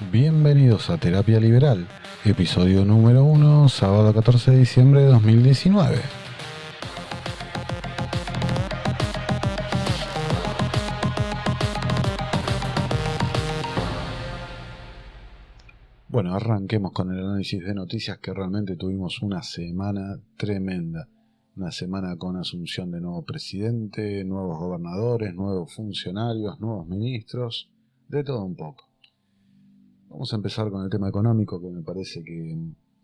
Bienvenidos 0.00 0.90
a 0.90 0.96
Terapia 0.96 1.40
Liberal, 1.40 1.88
episodio 2.24 2.84
número 2.84 3.24
1, 3.24 3.68
sábado 3.68 4.14
14 4.14 4.52
de 4.52 4.58
diciembre 4.58 5.02
de 5.02 5.08
2019. 5.08 5.96
Bueno, 16.06 16.32
arranquemos 16.32 16.92
con 16.92 17.12
el 17.12 17.18
análisis 17.18 17.60
de 17.64 17.74
noticias 17.74 18.18
que 18.18 18.32
realmente 18.32 18.76
tuvimos 18.76 19.20
una 19.20 19.42
semana 19.42 20.20
tremenda. 20.36 21.08
Una 21.56 21.72
semana 21.72 22.16
con 22.16 22.36
asunción 22.36 22.92
de 22.92 23.00
nuevo 23.00 23.24
presidente, 23.24 24.22
nuevos 24.24 24.60
gobernadores, 24.60 25.34
nuevos 25.34 25.74
funcionarios, 25.74 26.60
nuevos 26.60 26.86
ministros, 26.86 27.68
de 28.06 28.22
todo 28.22 28.44
un 28.44 28.54
poco. 28.54 28.87
Vamos 30.08 30.32
a 30.32 30.36
empezar 30.36 30.70
con 30.70 30.84
el 30.84 30.90
tema 30.90 31.08
económico, 31.08 31.60
que 31.60 31.70
me 31.70 31.82
parece 31.82 32.22
que 32.24 32.56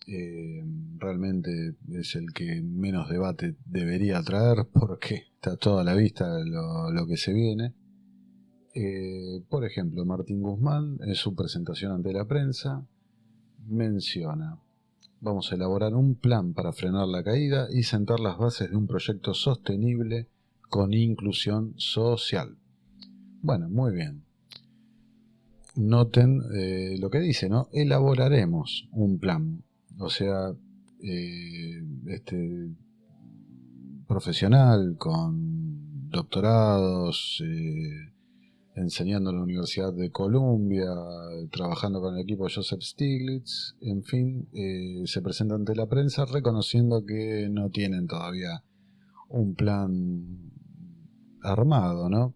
eh, 0.07 0.65
realmente 0.99 1.75
es 1.93 2.15
el 2.17 2.33
que 2.33 2.63
menos 2.63 3.09
debate 3.09 3.57
debería 3.65 4.23
traer, 4.23 4.67
porque 4.73 5.27
está 5.35 5.57
toda 5.57 5.85
la 5.85 5.95
vista 5.95 6.27
lo, 6.45 7.07
que 7.07 7.17
se 7.17 7.33
viene. 7.33 7.75
Eh, 8.75 9.43
por 9.49 9.65
ejemplo, 9.65 10.05
Martín 10.05 10.43
Guzmán, 10.43 10.99
en 11.03 11.15
su 11.15 11.35
presentación 11.35 11.93
ante 11.93 12.13
la 12.13 12.25
prensa, 12.25 12.87
menciona 13.67 14.59
Vamos 15.25 15.51
a 15.51 15.55
elaborar 15.55 15.95
un 15.95 16.17
plan 16.17 16.53
para 16.53 16.75
frenar 16.75 17.09
la 17.09 17.25
caída 17.25 17.69
y 17.73 17.85
sentar 17.85 18.21
las 18.21 18.37
bases 18.37 18.69
de 18.69 18.77
un 18.77 18.87
proyecto 18.87 19.33
sostenible 19.33 20.29
con 20.69 20.93
inclusión 20.93 21.73
social. 21.79 22.59
Bueno, 23.41 23.71
muy 23.71 23.95
bien. 23.95 24.23
Noten 25.77 26.41
eh, 26.55 26.97
lo 27.01 27.11
que 27.11 27.19
dice, 27.19 27.49
¿no? 27.49 27.69
Elaboraremos 27.73 28.89
un 28.93 29.19
plan. 29.19 29.65
O 29.99 30.09
sea, 30.09 30.53
eh, 31.03 31.83
este 32.07 32.71
profesional 34.07 34.97
con 34.99 36.11
doctorados, 36.11 37.43
eh, 37.45 38.13
enseñando 38.77 39.31
en 39.31 39.37
la 39.37 39.43
Universidad 39.43 39.93
de 39.93 40.11
Columbia, 40.11 40.91
trabajando 41.51 42.01
con 42.01 42.15
el 42.15 42.23
equipo 42.23 42.47
Joseph 42.53 42.83
Stiglitz, 42.83 43.75
en 43.81 44.03
fin, 44.05 44.49
se 45.07 45.23
presenta 45.23 45.55
ante 45.55 45.75
la 45.77 45.87
prensa 45.87 46.25
reconociendo 46.25 47.05
que 47.05 47.49
no 47.51 47.71
tienen 47.71 48.07
todavía 48.07 48.65
un 49.29 49.55
plan 49.55 50.51
armado, 51.43 52.09
¿no? 52.09 52.35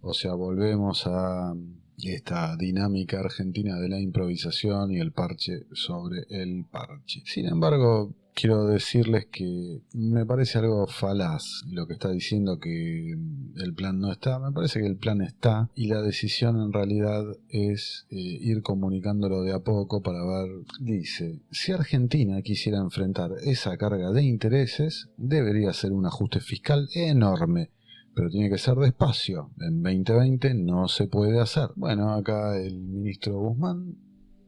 O 0.00 0.14
sea, 0.14 0.34
volvemos 0.34 1.06
a 1.06 1.54
esta 2.02 2.56
dinámica 2.56 3.20
argentina 3.20 3.78
de 3.78 3.88
la 3.88 4.00
improvisación 4.00 4.92
y 4.92 5.00
el 5.00 5.12
parche 5.12 5.66
sobre 5.72 6.24
el 6.30 6.64
parche. 6.70 7.22
Sin 7.24 7.46
embargo, 7.46 8.14
quiero 8.38 8.66
decirles 8.66 9.26
que 9.32 9.80
me 9.94 10.24
parece 10.24 10.58
algo 10.58 10.86
falaz 10.86 11.62
lo 11.66 11.88
que 11.88 11.94
está 11.94 12.10
diciendo 12.10 12.60
que 12.60 13.16
el 13.56 13.74
plan 13.74 13.98
no 13.98 14.12
está. 14.12 14.38
Me 14.38 14.52
parece 14.52 14.80
que 14.80 14.86
el 14.86 14.96
plan 14.96 15.22
está 15.22 15.70
y 15.74 15.88
la 15.88 16.02
decisión 16.02 16.60
en 16.60 16.72
realidad 16.72 17.24
es 17.48 18.06
eh, 18.10 18.16
ir 18.16 18.62
comunicándolo 18.62 19.42
de 19.42 19.52
a 19.52 19.58
poco 19.58 20.02
para 20.02 20.24
ver. 20.24 20.50
Dice, 20.78 21.40
si 21.50 21.72
Argentina 21.72 22.40
quisiera 22.42 22.78
enfrentar 22.78 23.32
esa 23.42 23.76
carga 23.76 24.12
de 24.12 24.22
intereses, 24.22 25.08
debería 25.16 25.72
ser 25.72 25.90
un 25.90 26.06
ajuste 26.06 26.38
fiscal 26.40 26.88
enorme 26.94 27.70
pero 28.18 28.30
tiene 28.30 28.50
que 28.50 28.58
ser 28.58 28.74
despacio. 28.74 29.52
En 29.60 29.80
2020 29.80 30.52
no 30.54 30.88
se 30.88 31.06
puede 31.06 31.40
hacer. 31.40 31.70
Bueno, 31.76 32.14
acá 32.14 32.60
el 32.60 32.80
ministro 32.80 33.38
Guzmán 33.38 33.94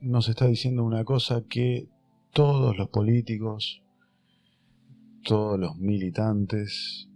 nos 0.01 0.29
está 0.29 0.49
diciendo 0.49 0.83
una 0.83 1.05
cosa 1.05 1.45
que 1.49 1.89
todos 2.33 2.77
los 2.77 2.89
políticos, 2.89 3.81
todos 5.23 5.57
los 5.57 5.77
militantes, 5.77 7.09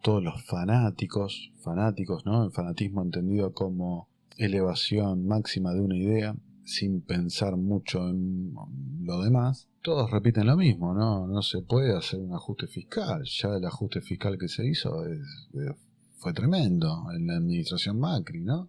todos 0.00 0.22
los 0.22 0.40
fanáticos, 0.44 1.50
fanáticos, 1.64 2.24
¿no? 2.24 2.44
El 2.44 2.52
fanatismo 2.52 3.02
entendido 3.02 3.52
como 3.52 4.08
elevación 4.36 5.26
máxima 5.26 5.74
de 5.74 5.80
una 5.80 5.96
idea, 5.96 6.36
sin 6.62 7.00
pensar 7.00 7.56
mucho 7.56 8.08
en 8.08 8.54
lo 9.00 9.20
demás, 9.20 9.68
todos 9.82 10.12
repiten 10.12 10.46
lo 10.46 10.56
mismo, 10.56 10.94
¿no? 10.94 11.26
No 11.26 11.42
se 11.42 11.62
puede 11.62 11.96
hacer 11.96 12.20
un 12.20 12.34
ajuste 12.34 12.68
fiscal. 12.68 13.24
Ya 13.24 13.48
el 13.56 13.64
ajuste 13.64 14.00
fiscal 14.00 14.38
que 14.38 14.46
se 14.46 14.64
hizo 14.64 15.04
fue 16.18 16.32
tremendo 16.32 17.04
en 17.14 17.26
la 17.26 17.36
administración 17.36 17.98
Macri, 17.98 18.40
¿no? 18.40 18.68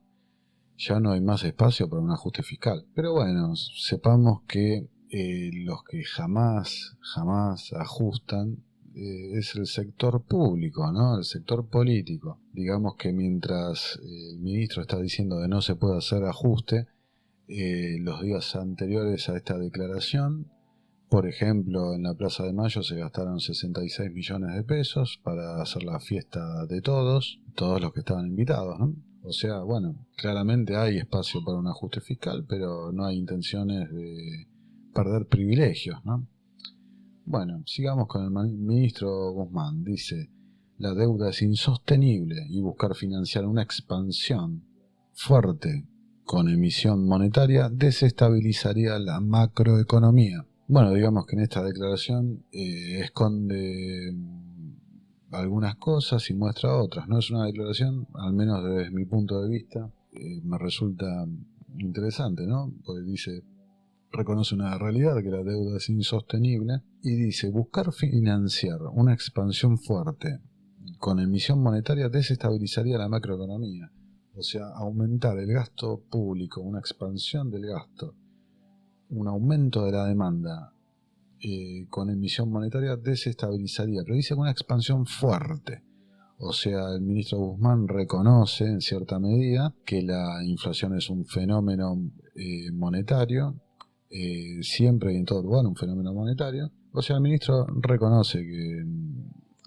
Ya 0.77 0.99
no 0.99 1.11
hay 1.11 1.19
más 1.19 1.43
espacio 1.43 1.89
para 1.89 2.01
un 2.01 2.11
ajuste 2.11 2.41
fiscal. 2.41 2.85
Pero 2.95 3.13
bueno, 3.13 3.55
sepamos 3.55 4.43
que 4.47 4.87
eh, 5.09 5.49
los 5.53 5.83
que 5.83 6.03
jamás, 6.03 6.95
jamás 7.01 7.73
ajustan 7.73 8.63
eh, 8.95 9.31
es 9.33 9.55
el 9.55 9.65
sector 9.65 10.23
público, 10.23 10.91
¿no? 10.91 11.17
El 11.17 11.25
sector 11.25 11.67
político. 11.67 12.39
Digamos 12.53 12.95
que 12.95 13.11
mientras 13.11 13.99
eh, 14.03 14.33
el 14.33 14.39
ministro 14.39 14.83
está 14.83 14.99
diciendo 14.99 15.41
que 15.41 15.47
no 15.47 15.61
se 15.61 15.75
puede 15.75 15.97
hacer 15.97 16.23
ajuste, 16.23 16.87
los 17.47 18.21
días 18.21 18.55
anteriores 18.55 19.27
a 19.27 19.35
esta 19.35 19.57
declaración, 19.57 20.51
por 21.09 21.27
ejemplo, 21.27 21.95
en 21.95 22.03
la 22.03 22.13
Plaza 22.13 22.43
de 22.43 22.53
Mayo 22.53 22.83
se 22.83 22.95
gastaron 22.95 23.39
66 23.39 24.11
millones 24.11 24.55
de 24.55 24.63
pesos 24.63 25.19
para 25.23 25.59
hacer 25.61 25.83
la 25.83 25.99
fiesta 25.99 26.65
de 26.67 26.81
todos, 26.81 27.41
todos 27.55 27.81
los 27.81 27.91
que 27.93 28.01
estaban 28.01 28.27
invitados, 28.27 28.79
¿no? 28.79 28.95
O 29.23 29.33
sea, 29.33 29.59
bueno, 29.61 30.05
claramente 30.15 30.77
hay 30.77 30.97
espacio 30.97 31.43
para 31.43 31.57
un 31.57 31.67
ajuste 31.67 31.99
fiscal, 31.99 32.45
pero 32.47 32.91
no 32.91 33.05
hay 33.05 33.17
intenciones 33.17 33.91
de 33.91 34.47
perder 34.93 35.27
privilegios, 35.27 35.99
¿no? 36.05 36.27
Bueno, 37.25 37.63
sigamos 37.65 38.07
con 38.07 38.23
el 38.23 38.57
ministro 38.57 39.31
Guzmán. 39.31 39.83
Dice, 39.83 40.29
la 40.77 40.93
deuda 40.93 41.29
es 41.29 41.41
insostenible 41.41 42.45
y 42.49 42.61
buscar 42.61 42.95
financiar 42.95 43.45
una 43.45 43.61
expansión 43.63 44.63
fuerte 45.11 45.85
con 46.23 46.47
emisión 46.49 47.05
monetaria 47.07 47.69
desestabilizaría 47.69 48.97
la 48.99 49.19
macroeconomía. 49.19 50.45
Bueno, 50.71 50.93
digamos 50.93 51.25
que 51.25 51.35
en 51.35 51.41
esta 51.41 51.63
declaración 51.63 52.45
eh, 52.51 52.99
esconde 52.99 54.13
algunas 55.31 55.75
cosas 55.77 56.29
y 56.29 56.35
muestra 56.35 56.75
otras. 56.75 57.07
No 57.07 57.17
es 57.17 57.31
una 57.31 57.47
declaración, 57.47 58.07
al 58.13 58.33
menos 58.33 58.63
desde 58.63 58.91
mi 58.91 59.03
punto 59.05 59.41
de 59.41 59.49
vista, 59.49 59.91
eh, 60.11 60.39
me 60.43 60.59
resulta 60.59 61.25
interesante, 61.79 62.45
¿no? 62.45 62.71
Porque 62.85 63.01
dice, 63.01 63.41
reconoce 64.11 64.53
una 64.53 64.77
realidad 64.77 65.15
que 65.23 65.31
la 65.31 65.41
deuda 65.41 65.77
es 65.77 65.89
insostenible 65.89 66.83
y 67.01 67.15
dice 67.15 67.49
buscar 67.49 67.91
financiar 67.91 68.79
una 68.93 69.15
expansión 69.15 69.79
fuerte 69.79 70.39
con 70.99 71.19
emisión 71.19 71.63
monetaria 71.63 72.09
desestabilizaría 72.09 72.99
la 72.99 73.09
macroeconomía. 73.09 73.91
O 74.35 74.43
sea, 74.43 74.67
aumentar 74.75 75.39
el 75.39 75.51
gasto 75.51 76.03
público, 76.11 76.61
una 76.61 76.77
expansión 76.77 77.49
del 77.49 77.65
gasto, 77.65 78.13
un 79.09 79.27
aumento 79.27 79.85
de 79.85 79.91
la 79.91 80.05
demanda 80.05 80.73
eh, 81.41 81.87
con 81.89 82.09
emisión 82.09 82.51
monetaria 82.51 82.95
desestabilizaría, 82.97 84.01
pero 84.03 84.15
dice 84.15 84.33
una 84.33 84.51
expansión 84.51 85.05
fuerte. 85.05 85.83
O 86.37 86.53
sea, 86.53 86.93
el 86.93 87.01
ministro 87.01 87.37
Guzmán 87.39 87.87
reconoce 87.87 88.65
en 88.65 88.81
cierta 88.81 89.19
medida 89.19 89.73
que 89.85 90.01
la 90.01 90.43
inflación 90.43 90.95
es 90.95 91.09
un 91.09 91.25
fenómeno 91.25 92.11
eh, 92.35 92.71
monetario 92.71 93.55
eh, 94.09 94.59
siempre 94.61 95.13
y 95.13 95.17
en 95.17 95.25
todo 95.25 95.41
lugar 95.41 95.65
un 95.65 95.75
fenómeno 95.75 96.13
monetario. 96.13 96.71
O 96.91 97.01
sea, 97.01 97.17
el 97.17 97.21
ministro 97.21 97.67
reconoce 97.67 98.39
que 98.39 98.83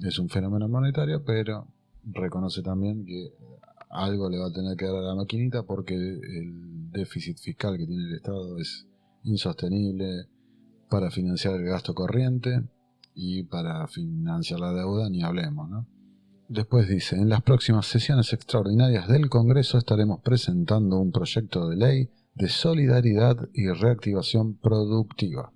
es 0.07 0.19
un 0.19 0.29
fenómeno 0.29 0.69
monetario, 0.69 1.23
pero 1.25 1.69
reconoce 2.05 2.63
también 2.63 3.05
que 3.05 3.33
algo 3.91 4.29
le 4.29 4.39
va 4.39 4.47
a 4.47 4.53
tener 4.53 4.77
que 4.77 4.87
dar 4.87 4.97
a 4.97 5.09
la 5.09 5.15
maquinita 5.15 5.63
porque 5.63 5.95
el 5.95 6.91
déficit 6.91 7.39
fiscal 7.39 7.77
que 7.77 7.87
tiene 7.87 8.05
el 8.05 8.15
Estado 8.15 8.59
es 8.59 8.87
insostenible 9.25 10.27
para 10.89 11.11
financiar 11.11 11.55
el 11.55 11.65
gasto 11.65 11.95
corriente 11.95 12.63
y 13.15 13.45
para 13.45 13.87
financiar 13.89 14.61
la 14.61 14.73
deuda, 14.73 15.09
ni 15.09 15.23
hablemos. 15.23 15.87
Después 16.49 16.89
dice, 16.89 17.17
en 17.17 17.29
las 17.29 17.43
próximas 17.43 17.87
sesiones 17.87 18.33
extraordinarias 18.33 19.09
del 19.09 19.31
Congreso 19.31 19.79
estaremos 19.79 20.21
presentando 20.21 20.99
un 20.99 21.11
proyecto 21.11 21.69
de 21.69 21.77
ley 21.77 22.11
de 22.35 22.49
solidaridad 22.49 23.49
y 23.55 23.69
reactivación 23.69 24.57
productiva. 24.57 25.53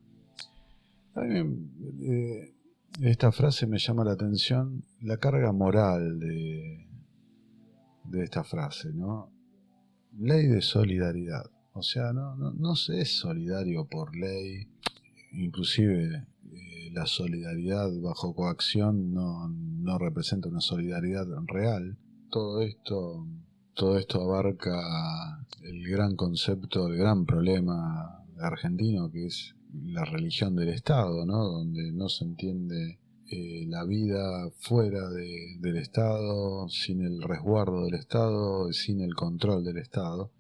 Eh, 1.17 2.55
esta 3.03 3.33
frase 3.33 3.67
me 3.67 3.79
llama 3.79 4.05
la 4.05 4.13
atención, 4.13 4.85
la 5.03 5.19
carga 5.19 5.53
moral 5.53 6.19
de, 6.19 6.89
de 8.05 8.23
esta 8.23 8.45
frase, 8.45 8.91
¿no? 8.95 9.31
Ley 10.19 10.47
de 10.47 10.63
solidaridad. 10.63 11.51
O 11.77 11.83
sea, 11.83 12.15
no, 12.15 12.35
no, 12.37 12.53
no 12.53 12.75
se 12.75 13.03
es 13.03 13.19
solidario 13.19 13.85
por 13.85 14.17
ley, 14.17 14.67
inclusive 15.33 16.27
eh, 16.51 16.91
la 16.93 17.07
solidaridad 17.07 17.91
bajo 18.01 18.35
coacción 18.35 19.13
no, 19.13 19.49
no 19.49 19.99
representa 19.99 20.49
una 20.49 20.63
solidaridad 20.63 21.27
real. 21.47 21.99
Todo 22.31 22.63
esto 22.63 23.27
todo 23.75 23.99
esto 23.99 24.23
abarca 24.23 24.73
el 25.63 25.87
gran 25.87 26.17
concepto, 26.17 26.89
el 26.89 26.97
gran 26.97 27.27
problema 27.27 28.25
argentino 28.41 29.11
que 29.11 29.27
es 29.27 29.55
la 29.85 30.07
religión 30.07 30.57
del 30.57 30.71
Estado, 30.71 31.27
¿no? 31.27 31.45
Donde 31.45 31.93
no 31.93 32.09
se 32.09 32.25
entiende 32.25 32.99
eh, 33.31 33.67
la 33.69 33.85
vida 33.85 34.51
fuera 34.61 35.11
del 35.11 35.77
Estado, 35.77 36.71
sin 36.71 37.03
el 37.03 37.21
resguardo 37.21 37.85
del 37.85 37.97
Estado, 37.97 38.73
sin 38.73 39.03
el 39.03 39.15
control 39.15 39.63
del 39.63 39.77
Estado, 39.77 40.31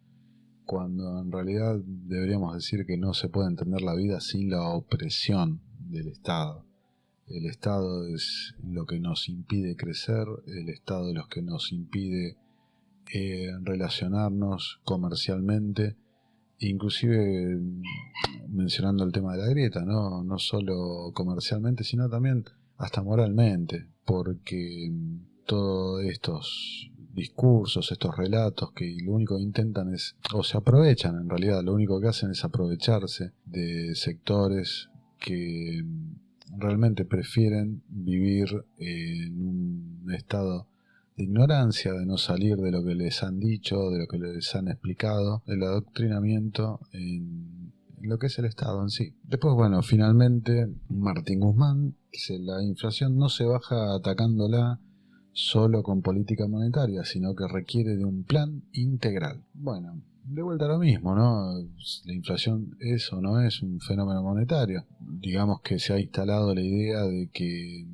cuando 0.66 1.20
en 1.20 1.30
realidad 1.30 1.76
deberíamos 1.84 2.54
decir 2.54 2.84
que 2.84 2.98
no 2.98 3.14
se 3.14 3.28
puede 3.28 3.48
entender 3.48 3.80
la 3.82 3.94
vida 3.94 4.20
sin 4.20 4.50
la 4.50 4.68
opresión 4.68 5.60
del 5.78 6.08
Estado. 6.08 6.66
El 7.28 7.46
Estado 7.46 8.06
es 8.06 8.54
lo 8.62 8.84
que 8.84 9.00
nos 9.00 9.28
impide 9.28 9.76
crecer, 9.76 10.26
el 10.46 10.68
Estado 10.68 11.08
es 11.08 11.14
lo 11.14 11.28
que 11.28 11.42
nos 11.42 11.72
impide 11.72 12.36
eh, 13.12 13.52
relacionarnos 13.62 14.80
comercialmente, 14.84 15.96
inclusive 16.58 17.60
mencionando 18.48 19.04
el 19.04 19.12
tema 19.12 19.32
de 19.32 19.38
la 19.38 19.48
grieta, 19.48 19.84
¿no? 19.84 20.24
no 20.24 20.38
solo 20.38 21.12
comercialmente, 21.14 21.84
sino 21.84 22.08
también 22.08 22.44
hasta 22.76 23.02
moralmente, 23.02 23.88
porque 24.04 24.92
todos 25.46 26.04
estos 26.04 26.90
discursos, 27.16 27.90
estos 27.90 28.16
relatos 28.16 28.70
que 28.72 28.96
lo 29.02 29.12
único 29.12 29.36
que 29.36 29.42
intentan 29.42 29.92
es, 29.92 30.14
o 30.32 30.44
se 30.44 30.56
aprovechan 30.56 31.16
en 31.16 31.28
realidad, 31.28 31.64
lo 31.64 31.74
único 31.74 32.00
que 32.00 32.08
hacen 32.08 32.30
es 32.30 32.44
aprovecharse 32.44 33.32
de 33.44 33.94
sectores 33.94 34.90
que 35.18 35.82
realmente 36.56 37.04
prefieren 37.04 37.82
vivir 37.88 38.46
en 38.78 39.40
un 39.40 40.12
estado 40.14 40.68
de 41.16 41.24
ignorancia, 41.24 41.92
de 41.94 42.06
no 42.06 42.18
salir 42.18 42.56
de 42.56 42.70
lo 42.70 42.84
que 42.84 42.94
les 42.94 43.22
han 43.22 43.40
dicho, 43.40 43.90
de 43.90 43.98
lo 43.98 44.06
que 44.06 44.18
les 44.18 44.54
han 44.54 44.68
explicado, 44.68 45.42
del 45.46 45.62
adoctrinamiento 45.62 46.80
en 46.92 47.72
lo 48.02 48.18
que 48.18 48.26
es 48.26 48.38
el 48.38 48.44
Estado 48.44 48.82
en 48.82 48.90
sí. 48.90 49.14
Después, 49.24 49.54
bueno, 49.54 49.82
finalmente 49.82 50.68
Martín 50.88 51.40
Guzmán 51.40 51.96
dice, 52.12 52.38
la 52.38 52.62
inflación 52.62 53.16
no 53.16 53.28
se 53.28 53.44
baja 53.44 53.94
atacándola 53.94 54.80
solo 55.36 55.82
con 55.82 56.00
política 56.00 56.48
monetaria, 56.48 57.04
sino 57.04 57.34
que 57.34 57.46
requiere 57.46 57.94
de 57.94 58.06
un 58.06 58.24
plan 58.24 58.62
integral. 58.72 59.44
Bueno, 59.52 60.00
de 60.24 60.40
vuelta 60.40 60.64
a 60.64 60.68
lo 60.68 60.78
mismo, 60.78 61.14
¿no? 61.14 61.52
La 62.06 62.14
inflación 62.14 62.74
es 62.80 63.12
o 63.12 63.20
no 63.20 63.42
es 63.42 63.60
un 63.60 63.78
fenómeno 63.80 64.22
monetario. 64.22 64.86
Digamos 64.98 65.60
que 65.60 65.78
se 65.78 65.92
ha 65.92 66.00
instalado 66.00 66.54
la 66.54 66.62
idea 66.62 67.02
de 67.02 67.28
que 67.30 67.86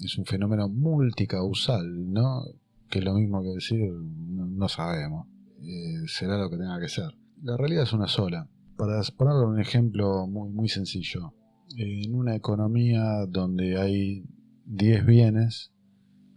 es 0.00 0.18
un 0.18 0.24
fenómeno 0.24 0.68
multicausal, 0.68 2.12
¿no? 2.12 2.42
Que 2.88 2.98
es 2.98 3.04
lo 3.04 3.14
mismo 3.14 3.40
que 3.40 3.50
decir, 3.50 3.88
no, 3.92 4.68
sabemos. 4.68 5.28
Eh, 5.62 6.08
será 6.08 6.38
lo 6.38 6.50
que 6.50 6.56
tenga 6.56 6.80
que 6.80 6.88
ser. 6.88 7.14
La 7.40 7.56
realidad 7.56 7.84
es 7.84 7.92
una 7.92 8.08
sola. 8.08 8.48
Para 8.76 9.00
poner 9.16 9.34
un 9.34 9.60
ejemplo 9.60 10.26
muy, 10.26 10.50
muy 10.50 10.68
sencillo, 10.68 11.34
en 11.76 12.16
una 12.16 12.34
economía 12.34 13.26
donde 13.28 13.78
hay 13.78 14.24
10 14.66 15.06
bienes 15.06 15.70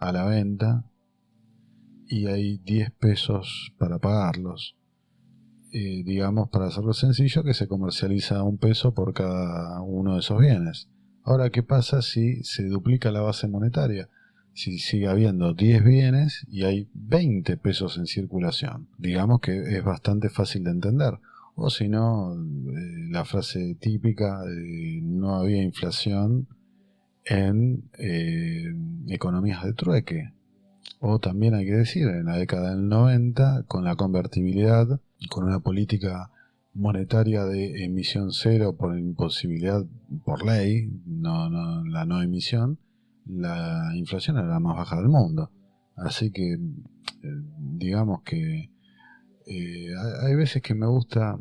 a 0.08 0.12
la 0.12 0.26
venta 0.26 0.86
y 2.08 2.28
hay 2.28 2.58
10 2.60 2.92
pesos 2.92 3.74
para 3.78 4.00
pagarlos, 4.00 4.76
eh, 5.72 6.04
digamos, 6.06 6.50
para 6.50 6.68
hacerlo 6.68 6.94
sencillo, 6.94 7.44
que 7.44 7.54
se 7.54 7.68
comercializa 7.68 8.44
un 8.44 8.58
peso 8.58 8.94
por 8.94 9.14
cada 9.14 9.82
uno 9.82 10.14
de 10.14 10.20
esos 10.20 10.40
bienes. 10.40 10.90
Ahora, 11.24 11.50
¿qué 11.50 11.64
pasa 11.64 12.02
si 12.02 12.44
se 12.44 12.68
duplica 12.68 13.12
la 13.12 13.22
base 13.22 13.48
monetaria? 13.48 14.10
Si 14.54 14.78
sigue 14.78 15.08
habiendo 15.08 15.54
10 15.54 15.84
bienes 15.84 16.46
y 16.50 16.64
hay 16.64 16.90
20 16.94 17.58
pesos 17.58 17.98
en 17.98 18.06
circulación. 18.06 18.90
Digamos 18.98 19.40
que 19.40 19.78
es 19.78 19.84
bastante 19.84 20.30
fácil 20.30 20.64
de 20.66 20.72
entender 20.72 21.20
o 21.56 21.70
si 21.70 21.88
no, 21.88 22.34
eh, 22.34 23.08
la 23.10 23.26
frase 23.26 23.76
típica, 23.80 24.42
no 25.02 25.36
había 25.36 25.62
inflación 25.62 26.48
en 27.26 27.90
eh, 27.98 28.74
economías 29.08 29.64
de 29.64 29.74
trueque. 29.74 30.34
O 31.00 31.20
también 31.20 31.54
hay 31.54 31.66
que 31.66 31.74
decir, 31.74 32.08
en 32.08 32.26
la 32.26 32.38
década 32.38 32.72
del 32.72 32.88
90, 32.88 33.64
con 33.68 33.84
la 33.84 33.96
convertibilidad, 33.96 35.00
con 35.30 35.46
una 35.46 35.60
política 35.60 36.30
monetaria 36.74 37.46
de 37.46 37.84
emisión 37.84 38.32
cero 38.32 38.76
por 38.78 38.98
imposibilidad, 38.98 39.86
por 40.26 40.46
ley, 40.46 40.90
no, 41.06 41.50
no, 41.50 41.84
la 41.86 42.06
no 42.06 42.22
emisión, 42.22 42.80
la 43.26 43.92
inflación 43.96 44.38
era 44.38 44.48
la 44.48 44.60
más 44.60 44.78
baja 44.78 44.98
del 44.98 45.10
mundo. 45.10 45.52
Así 45.96 46.32
que, 46.32 46.54
eh, 46.54 46.60
digamos 47.60 48.24
que 48.24 48.72
eh, 49.46 49.88
hay 50.22 50.36
veces 50.36 50.62
que 50.62 50.74
me 50.74 50.88
gusta 50.88 51.38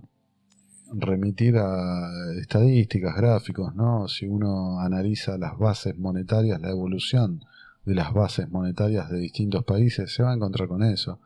remitir 0.95 1.57
a 1.59 2.11
estadísticas, 2.41 3.17
gráficos, 3.17 3.75
¿no? 3.75 4.09
Si 4.09 4.27
uno 4.27 4.81
analiza 4.81 5.39
las 5.39 5.59
bases 5.59 5.99
monetarias, 5.99 6.61
la 6.61 6.71
evolución 6.71 7.45
de 7.85 7.95
las 7.95 8.13
bases 8.13 8.51
monetarias 8.51 9.11
de 9.11 9.19
distintos 9.19 9.65
países, 9.65 10.13
se 10.13 10.23
va 10.23 10.33
a 10.33 10.35
encontrar 10.35 10.69
con 10.69 10.83
eso, 10.83 11.21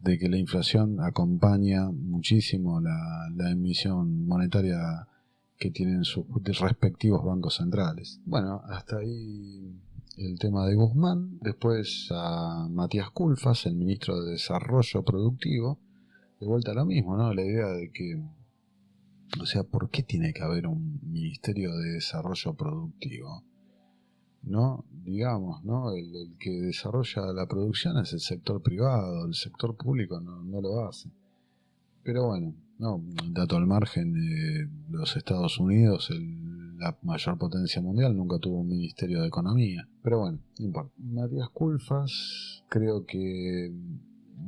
de 0.00 0.18
que 0.18 0.28
la 0.28 0.38
inflación 0.38 1.00
acompaña 1.00 1.90
muchísimo 1.90 2.80
la, 2.80 3.50
emisión 3.50 4.26
monetaria 4.26 5.06
que 5.58 5.70
tienen 5.70 6.04
sus 6.04 6.24
respectivos 6.60 7.24
bancos 7.24 7.56
centrales. 7.56 8.20
Bueno, 8.24 8.62
hasta 8.68 8.98
ahí 8.98 9.74
el 10.18 10.38
tema 10.38 10.66
de 10.66 10.74
Guzmán. 10.74 11.38
Después 11.40 12.08
a 12.10 12.68
Matías 12.70 13.10
Culfas, 13.10 13.66
el 13.66 13.74
ministro 13.74 14.20
de 14.22 14.32
Desarrollo 14.32 15.02
Productivo, 15.02 15.78
de 16.40 16.46
vuelta 16.46 16.72
a 16.72 16.74
lo 16.74 16.84
mismo, 16.84 17.16
¿no? 17.16 17.32
La 17.32 17.42
idea 17.42 17.68
de 17.68 17.90
que, 17.90 18.20
o 19.40 19.46
sea, 19.46 19.62
¿por 19.62 19.90
qué 19.90 20.02
tiene 20.02 20.32
que 20.32 20.42
haber 20.42 20.66
un 20.66 21.00
Ministerio 21.02 21.76
de 21.76 21.92
Desarrollo 21.92 22.54
Productivo? 22.54 23.44
¿No? 24.42 24.84
Digamos, 25.04 25.64
¿no? 25.64 25.92
El, 25.92 26.36
que 26.38 26.50
desarrolla 26.50 27.32
la 27.32 27.46
producción 27.46 27.98
es 27.98 28.12
el 28.12 28.20
sector 28.20 28.62
privado, 28.62 29.26
el 29.26 29.34
sector 29.34 29.76
público 29.76 30.20
no, 30.20 30.42
no 30.42 30.60
lo 30.60 30.86
hace. 30.86 31.10
Pero 32.02 32.28
bueno, 32.28 32.54
no, 32.78 33.02
dato 33.30 33.56
al 33.56 33.66
margen, 33.66 34.12
de 34.12 34.68
los 34.88 35.16
Estados 35.16 35.58
Unidos, 35.58 36.10
la 36.78 36.96
mayor 37.02 37.36
potencia 37.36 37.82
mundial, 37.82 38.16
nunca 38.16 38.38
tuvo 38.38 38.60
un 38.60 38.68
Ministerio 38.68 39.20
de 39.20 39.28
Economía. 39.28 39.88
Pero 40.02 40.20
bueno, 40.20 40.38
no 40.58 40.64
importa. 40.64 40.94
Matías 40.96 41.48
Culfas, 41.50 42.64
creo 42.68 43.04
que 43.04 43.72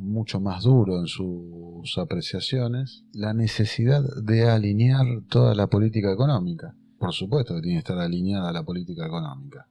mucho 0.01 0.41
más 0.41 0.65
duro 0.65 0.99
en 0.99 1.07
sus 1.07 1.99
apreciaciones, 1.99 3.05
la 3.13 3.35
necesidad 3.35 4.03
de 4.23 4.49
alinear 4.49 5.07
toda 5.29 5.55
la 5.55 5.67
política 5.67 6.11
económica. 6.11 6.75
Por 6.99 7.13
supuesto 7.13 7.55
que 7.55 7.63
tiene 7.63 7.77
que 7.77 7.81
estar 7.81 7.99
alineada 7.99 8.53
la 8.53 8.65
política 8.65 9.07
económica. 9.07 9.69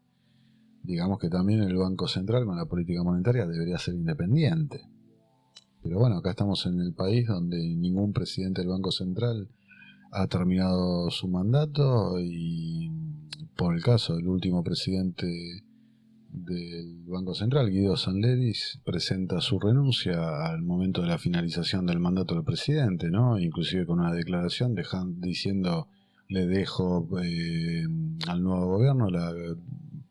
Digamos 0.84 1.20
que 1.20 1.30
también 1.30 1.62
el 1.62 1.76
Banco 1.76 2.08
Central 2.08 2.46
con 2.46 2.58
la 2.58 2.66
política 2.66 3.04
monetaria 3.04 3.46
debería 3.46 3.78
ser 3.78 3.96
independiente. 3.96 4.88
Pero 5.82 6.00
bueno, 6.00 6.18
acá 6.18 6.32
estamos 6.32 6.66
en 6.66 6.80
el 6.80 6.94
país 6.94 7.28
donde 7.28 7.58
ningún 7.58 8.14
presidente 8.14 8.62
del 8.62 8.70
Banco 8.70 8.92
Central 8.92 9.50
ha 10.12 10.28
terminado 10.28 11.10
su 11.10 11.28
mandato 11.28 12.20
y 12.20 12.92
por 13.56 13.76
el 13.76 13.84
caso 13.84 14.16
del 14.16 14.28
último 14.28 14.64
presidente 14.64 15.64
del 16.46 17.04
Banco 17.06 17.34
Central, 17.34 17.70
Guido 17.70 17.96
Sanleris, 17.98 18.80
presenta 18.84 19.42
su 19.42 19.60
renuncia 19.60 20.46
al 20.46 20.62
momento 20.62 21.02
de 21.02 21.08
la 21.08 21.18
finalización 21.18 21.86
del 21.86 22.00
mandato 22.00 22.36
del 22.36 22.44
presidente, 22.44 23.10
¿no? 23.10 23.40
Inclusive 23.40 23.86
con 23.86 24.00
una 24.00 24.14
declaración 24.14 24.76
diciendo 25.18 25.88
le 26.28 26.46
dejo 26.46 27.08
eh, 27.22 27.84
al 28.28 28.44
nuevo 28.44 28.68
gobierno 28.78 29.10
la 29.10 29.34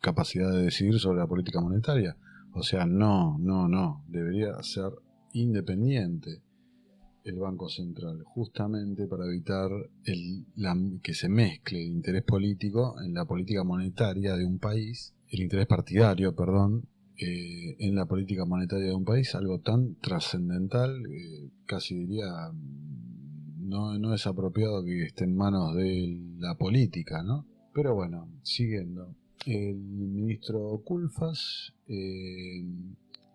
capacidad 0.00 0.50
de 0.52 0.64
decidir 0.64 0.99
sobre 0.99 1.18
la 1.18 1.26
política 1.26 1.61
monetaria. 1.61 2.16
O 2.52 2.62
sea, 2.62 2.87
no, 2.87 3.38
no, 3.38 3.68
no, 3.68 4.04
debería 4.08 4.61
ser 4.62 4.90
independiente 5.32 6.42
el 7.25 7.38
Banco 7.38 7.68
Central, 7.68 8.23
justamente 8.25 9.06
para 9.06 9.26
evitar 9.26 9.70
el, 10.04 10.47
que 11.02 11.14
se 11.14 11.28
mezcle 11.28 11.82
el 11.82 11.92
interés 11.92 12.23
político 12.23 12.97
en 13.04 13.14
la 13.14 13.26
política 13.26 13.64
monetaria 13.64 14.35
de 14.35 14.47
un 14.47 14.58
país 14.58 15.14
el 15.30 15.40
interés 15.40 15.66
partidario, 15.66 16.35
perdón, 16.35 16.88
eh, 17.16 17.76
en 17.80 17.97
la 17.97 18.06
política 18.06 18.44
monetaria 18.44 18.87
de 18.87 18.94
un 18.94 19.04
país, 19.04 19.35
algo 19.35 19.61
tan 19.61 19.97
trascendental, 19.97 21.04
eh, 21.06 21.50
casi 21.66 21.94
diría, 21.97 22.26
no, 23.58 23.99
no 23.99 24.14
es 24.14 24.26
apropiado 24.26 24.85
que 24.85 25.02
esté 25.02 25.25
en 25.25 25.37
manos 25.37 25.75
de 25.75 26.16
la 26.38 26.56
política, 26.56 27.23
¿no? 27.23 27.47
Pero 27.75 27.94
bueno, 27.94 28.28
siguiendo. 28.42 29.14
El 29.47 29.76
ministro 29.76 30.82
Culfas 30.85 31.75
eh, 31.87 32.64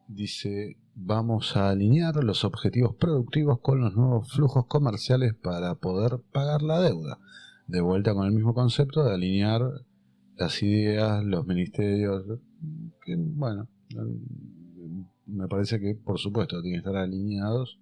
dice, 0.07 0.77
vamos 0.95 1.55
a 1.55 1.69
alinear 1.69 2.23
los 2.23 2.43
objetivos 2.43 2.95
productivos 2.95 3.59
con 3.59 3.81
los 3.81 3.95
nuevos 3.95 4.31
flujos 4.31 4.65
comerciales 4.67 5.33
para 5.33 5.75
poder 5.75 6.19
pagar 6.31 6.61
la 6.61 6.81
deuda. 6.81 7.19
De 7.67 7.81
vuelta 7.81 8.13
con 8.13 8.25
el 8.25 8.33
mismo 8.33 8.53
concepto 8.53 9.03
de 9.03 9.13
alinear 9.13 9.61
las 10.37 10.61
ideas, 10.63 11.23
los 11.23 11.45
ministerios, 11.45 12.23
que 13.05 13.15
bueno, 13.17 13.67
me 15.25 15.47
parece 15.47 15.79
que, 15.79 15.95
por 15.95 16.19
supuesto, 16.19 16.61
tienen 16.61 16.81
que 16.81 16.87
estar 16.89 17.01
alineados 17.01 17.79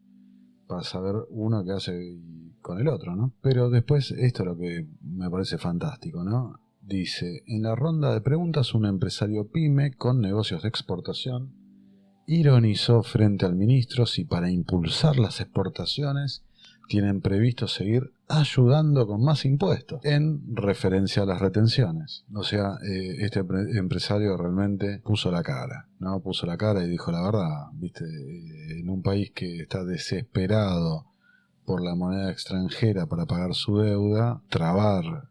para 0.68 0.84
saber 0.84 1.16
uno 1.30 1.64
qué 1.64 1.72
hace 1.72 2.20
con 2.62 2.80
el 2.80 2.88
otro, 2.88 3.16
¿no? 3.16 3.34
Pero 3.42 3.70
después, 3.70 4.12
esto 4.12 4.44
es 4.44 4.48
lo 4.48 4.58
que 4.58 4.88
me 5.02 5.30
parece 5.30 5.58
fantástico, 5.58 6.24
¿no? 6.24 6.60
Dice, 6.82 7.44
en 7.46 7.64
la 7.64 7.76
ronda 7.76 8.14
de 8.14 8.22
preguntas, 8.22 8.74
un 8.74 8.86
empresario 8.86 9.50
pyme 9.50 9.94
con 9.94 10.20
negocios 10.22 10.64
de 10.64 10.70
exportación 10.70 11.54
ironizó 12.26 13.04
frente 13.04 13.46
al 13.46 13.56
ministro 13.56 14.06
si 14.06 14.24
para 14.24 14.50
impulsar 14.50 15.18
las 15.18 15.42
exportaciones 15.42 16.46
tienen 16.88 17.22
previsto 17.22 17.68
seguir 17.68 18.14
ayudando 18.28 19.08
con 19.08 19.24
más 19.24 19.46
impuestos 19.46 20.04
en 20.04 20.56
referencia 20.56 21.24
a 21.24 21.26
las 21.26 21.40
retenciones. 21.40 22.26
O 22.34 22.44
sea, 22.44 22.78
eh, 22.84 23.18
este 23.20 23.44
empresario 23.76 24.38
realmente 24.38 25.00
puso 25.00 25.32
la 25.32 25.44
cara, 25.44 25.88
¿no? 26.00 26.22
Puso 26.22 26.46
la 26.46 26.58
cara 26.58 26.84
y 26.84 26.90
dijo 26.90 27.12
la 27.12 27.24
verdad, 27.24 27.68
¿viste? 27.74 28.06
Eh, 28.06 28.80
en 28.80 28.90
un 28.90 29.02
país 29.02 29.32
que 29.32 29.58
está 29.62 29.84
desesperado 29.84 31.08
por 31.66 31.84
la 31.84 31.96
moneda 31.96 32.32
extranjera 32.32 33.06
para 33.06 33.26
pagar 33.26 33.54
su 33.54 33.78
deuda, 33.78 34.42
trabar 34.50 35.30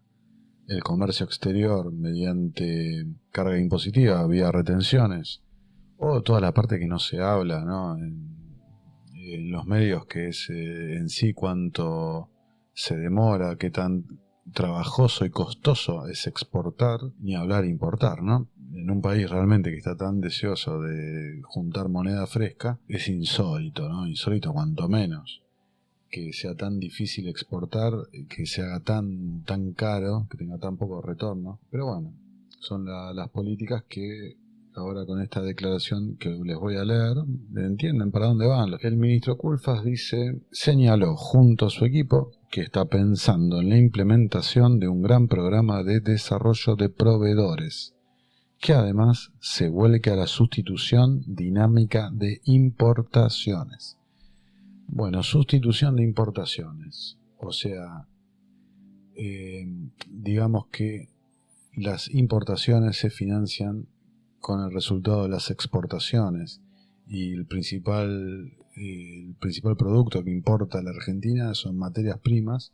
el 0.69 0.83
comercio 0.83 1.27
exterior 1.27 1.93
mediante 1.93 3.07
carga 3.33 3.59
impositiva 3.59 4.25
vía 4.27 4.53
retenciones 4.53 5.43
o 5.99 6.23
toda 6.23 6.41
la 6.41 6.55
parte 6.55 6.79
que 6.79 6.87
no 6.87 6.99
se 6.99 7.21
habla, 7.21 7.65
¿no? 7.65 7.97
Los 9.51 9.67
medios, 9.67 10.07
que 10.07 10.29
es 10.29 10.49
eh, 10.51 10.97
en 10.97 11.09
sí 11.09 11.33
cuánto 11.33 12.29
se 12.73 12.97
demora, 12.97 13.57
qué 13.57 13.71
tan 13.71 14.05
trabajoso 14.53 15.25
y 15.25 15.31
costoso 15.31 16.09
es 16.09 16.27
exportar, 16.27 17.01
ni 17.21 17.35
hablar 17.35 17.65
importar, 17.65 18.23
¿no? 18.23 18.49
En 18.73 18.91
un 18.91 19.01
país 19.01 19.29
realmente 19.29 19.71
que 19.71 19.79
está 19.79 19.97
tan 19.97 20.21
deseoso 20.21 20.81
de 20.81 21.41
juntar 21.45 21.89
moneda 21.89 22.27
fresca, 22.27 22.79
es 22.89 23.09
insólito, 23.09 23.89
¿no? 23.89 24.07
Insólito 24.07 24.53
cuanto 24.53 24.89
menos 24.89 25.43
que 26.11 26.33
sea 26.33 26.57
tan 26.57 26.81
difícil 26.81 27.29
exportar, 27.29 27.93
que 28.29 28.45
se 28.45 28.63
haga 28.63 28.81
tan, 28.81 29.45
tan 29.45 29.73
caro, 29.73 30.27
que 30.29 30.37
tenga 30.37 30.59
tan 30.59 30.77
poco 30.77 31.01
retorno. 31.01 31.61
Pero 31.71 31.87
bueno, 31.87 32.13
son 32.59 32.85
las 32.85 33.29
políticas 33.31 33.85
que 33.89 34.37
ahora 34.81 35.07
con 35.07 35.21
esta 35.21 35.43
declaración 35.43 36.17
que 36.17 36.31
les 36.31 36.57
voy 36.57 36.77
a 36.77 36.85
leer, 36.85 37.17
entienden 37.57 38.11
para 38.11 38.27
dónde 38.27 38.47
van. 38.47 38.71
El 38.81 38.97
ministro 38.97 39.37
Culfas 39.37 39.85
dice, 39.85 40.41
señaló 40.51 41.17
junto 41.17 41.67
a 41.67 41.71
su 41.71 41.85
equipo 41.85 42.33
que 42.51 42.63
está 42.63 42.87
pensando 42.87 43.61
en 43.61 43.69
la 43.69 43.79
implementación 43.79 44.81
de 44.81 44.89
un 44.89 45.03
gran 45.03 45.29
programa 45.29 45.85
de 45.85 46.01
desarrollo 46.01 46.77
de 46.77 46.89
proveedores, 46.89 47.95
que 48.59 48.73
además 48.73 49.33
se 49.39 49.69
vuelque 49.69 50.11
a 50.11 50.17
la 50.17 50.27
sustitución 50.27 51.23
dinámica 51.27 52.11
de 52.13 52.41
importaciones. 52.45 53.99
Bueno, 54.89 55.23
sustitución 55.23 55.97
de 55.97 56.03
importaciones. 56.03 57.19
O 57.39 57.53
sea, 57.53 58.09
eh, 59.15 59.67
digamos 60.09 60.67
que 60.73 61.09
las 61.77 62.13
importaciones 62.13 62.97
se 62.97 63.11
financian 63.11 63.87
con 64.41 64.61
el 64.61 64.73
resultado 64.73 65.23
de 65.25 65.29
las 65.29 65.51
exportaciones 65.51 66.61
y 67.07 67.33
el 67.33 67.47
principal, 67.47 68.53
el 68.75 69.35
principal 69.41 69.77
producto 69.77 70.25
que 70.25 70.31
importa 70.31 70.83
la 70.83 70.91
Argentina 70.91 71.55
son 71.55 71.77
materias 71.77 72.19
primas 72.19 72.73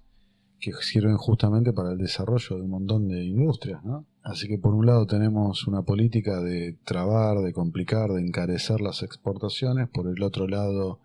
que 0.58 0.72
sirven 0.80 1.16
justamente 1.16 1.72
para 1.72 1.92
el 1.92 1.98
desarrollo 1.98 2.56
de 2.56 2.62
un 2.62 2.70
montón 2.70 3.08
de 3.08 3.24
industrias, 3.24 3.84
¿no? 3.84 4.06
Así 4.22 4.48
que 4.48 4.58
por 4.58 4.74
un 4.74 4.86
lado 4.86 5.06
tenemos 5.06 5.66
una 5.66 5.82
política 5.82 6.40
de 6.40 6.78
trabar, 6.84 7.38
de 7.38 7.52
complicar, 7.52 8.10
de 8.10 8.22
encarecer 8.22 8.80
las 8.80 9.02
exportaciones, 9.02 9.88
por 9.88 10.08
el 10.08 10.22
otro 10.22 10.48
lado 10.48 11.00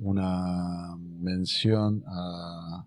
una 0.00 0.96
mención 0.96 2.04
a 2.06 2.86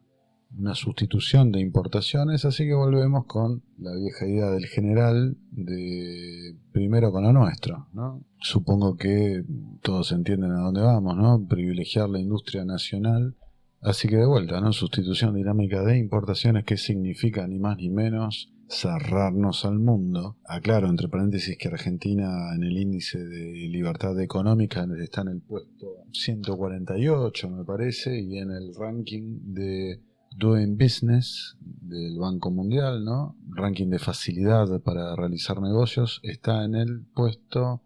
una 0.58 0.76
sustitución 0.76 1.52
de 1.52 1.60
importaciones, 1.60 2.46
así 2.46 2.66
que 2.66 2.74
volvemos 2.74 3.26
con 3.26 3.64
la 3.78 3.96
vieja 3.96 4.28
idea 4.28 4.52
del 4.52 4.66
general 4.66 5.38
de 5.52 6.56
primero 6.72 7.12
con 7.12 7.24
lo 7.24 7.34
nuestro, 7.34 7.88
¿no? 7.94 8.24
Supongo 8.40 8.96
que 8.96 9.44
todos 9.82 10.12
entienden 10.12 10.52
a 10.52 10.62
dónde 10.62 10.82
vamos, 10.82 11.16
¿no? 11.16 11.46
Privilegiar 11.48 12.10
la 12.10 12.20
industria 12.20 12.66
nacional. 12.66 13.36
Así 13.82 14.08
que 14.08 14.18
de 14.18 14.26
vuelta, 14.26 14.62
¿no? 14.62 14.74
Sustitución 14.74 15.36
dinámica 15.36 15.84
de 15.84 15.98
importaciones 15.98 16.66
que 16.66 16.78
significa 16.78 17.48
ni 17.48 17.58
más 17.58 17.78
ni 17.78 17.90
menos 17.90 18.54
cerrarnos 18.72 19.66
al 19.66 19.80
mundo. 19.80 20.38
Aclaro 20.46 20.90
entre 20.90 21.10
paréntesis 21.10 21.58
que 21.58 21.68
Argentina 21.68 22.54
en 22.56 22.64
el 22.64 22.78
índice 22.78 23.20
de 23.20 23.68
libertad 23.68 24.20
económica 24.20 24.88
está 25.02 25.22
en 25.22 25.28
el 25.28 25.42
puesto 25.42 25.88
148 26.14 27.50
me 27.50 27.66
parece 27.66 28.20
y 28.20 28.38
en 28.38 28.52
el 28.52 28.74
ranking 28.76 29.40
de 29.54 30.02
Doing 30.36 30.78
Business 30.78 31.58
del 31.60 32.18
Banco 32.18 32.52
Mundial, 32.52 33.04
¿no? 33.04 33.36
Ranking 33.50 33.90
de 33.90 34.00
facilidad 34.00 34.82
para 34.82 35.16
realizar 35.16 35.62
negocios 35.62 36.20
está 36.24 36.64
en 36.66 36.76
el 36.76 37.06
puesto 37.14 37.82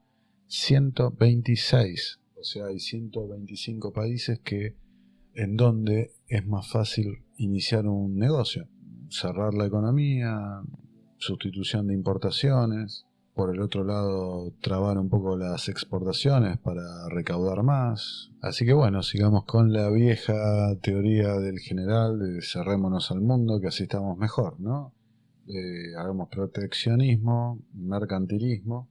126. 0.48 2.20
O 2.40 2.44
sea, 2.44 2.68
hay 2.68 2.80
125 2.80 3.92
países 3.92 4.40
que 4.40 4.78
en 5.34 5.58
donde 5.58 6.12
es 6.28 6.46
más 6.46 6.70
fácil 6.70 7.24
iniciar 7.38 7.88
un 7.88 8.18
negocio, 8.18 8.70
cerrar 9.10 9.54
la 9.54 9.66
economía, 9.66 10.62
sustitución 11.18 11.88
de 11.88 11.94
importaciones, 11.94 13.05
por 13.36 13.54
el 13.54 13.62
otro 13.62 13.84
lado 13.84 14.54
trabar 14.62 14.98
un 14.98 15.10
poco 15.10 15.36
las 15.36 15.68
exportaciones 15.68 16.58
para 16.58 17.10
recaudar 17.10 17.64
más. 17.64 18.32
Así 18.42 18.66
que 18.66 18.72
bueno, 18.72 19.04
sigamos 19.04 19.44
con 19.44 19.74
la 19.74 19.90
vieja 19.90 20.34
teoría 20.82 21.34
del 21.40 21.60
general 21.60 22.18
de 22.18 22.42
cerrémonos 22.42 23.12
al 23.12 23.20
mundo, 23.20 23.60
que 23.60 23.68
así 23.68 23.84
estamos 23.84 24.18
mejor, 24.18 24.58
¿no? 24.62 24.94
Eh, 25.48 25.94
hagamos 25.98 26.30
proteccionismo, 26.30 27.60
mercantilismo. 27.74 28.88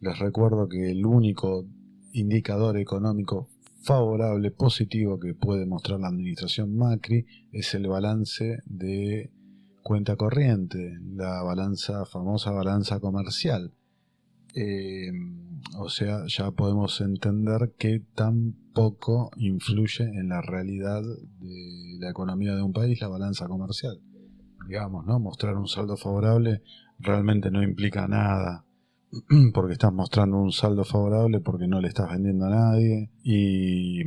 Les 0.00 0.16
recuerdo 0.20 0.68
que 0.68 0.92
el 0.92 1.04
único 1.04 1.66
indicador 2.12 2.78
económico 2.78 3.48
favorable, 3.82 4.52
positivo 4.52 5.18
que 5.18 5.34
puede 5.34 5.66
mostrar 5.66 5.98
la 5.98 6.08
administración 6.08 6.76
Macri 6.76 7.26
es 7.50 7.74
el 7.74 7.88
balance 7.88 8.62
de 8.64 9.32
cuenta 9.82 10.14
corriente, 10.14 10.98
la 11.02 11.42
balanza, 11.42 12.04
famosa 12.06 12.52
balanza 12.52 13.00
comercial 13.00 13.72
eh, 14.54 15.10
o 15.76 15.88
sea, 15.88 16.24
ya 16.26 16.50
podemos 16.50 17.00
entender 17.00 17.74
que 17.78 18.00
tampoco 18.14 19.30
influye 19.36 20.04
en 20.04 20.28
la 20.28 20.40
realidad 20.40 21.02
de 21.02 21.96
la 21.98 22.10
economía 22.10 22.54
de 22.54 22.62
un 22.62 22.72
país 22.72 23.00
la 23.00 23.08
balanza 23.08 23.46
comercial. 23.46 24.00
Digamos, 24.66 25.06
¿no? 25.06 25.18
Mostrar 25.18 25.56
un 25.56 25.66
saldo 25.66 25.96
favorable 25.96 26.62
realmente 26.98 27.50
no 27.50 27.62
implica 27.62 28.06
nada, 28.06 28.64
porque 29.54 29.72
estás 29.72 29.92
mostrando 29.92 30.38
un 30.38 30.52
saldo 30.52 30.84
favorable 30.84 31.40
porque 31.40 31.66
no 31.66 31.80
le 31.80 31.88
estás 31.88 32.10
vendiendo 32.10 32.46
a 32.46 32.50
nadie 32.50 33.10
y 33.22 34.02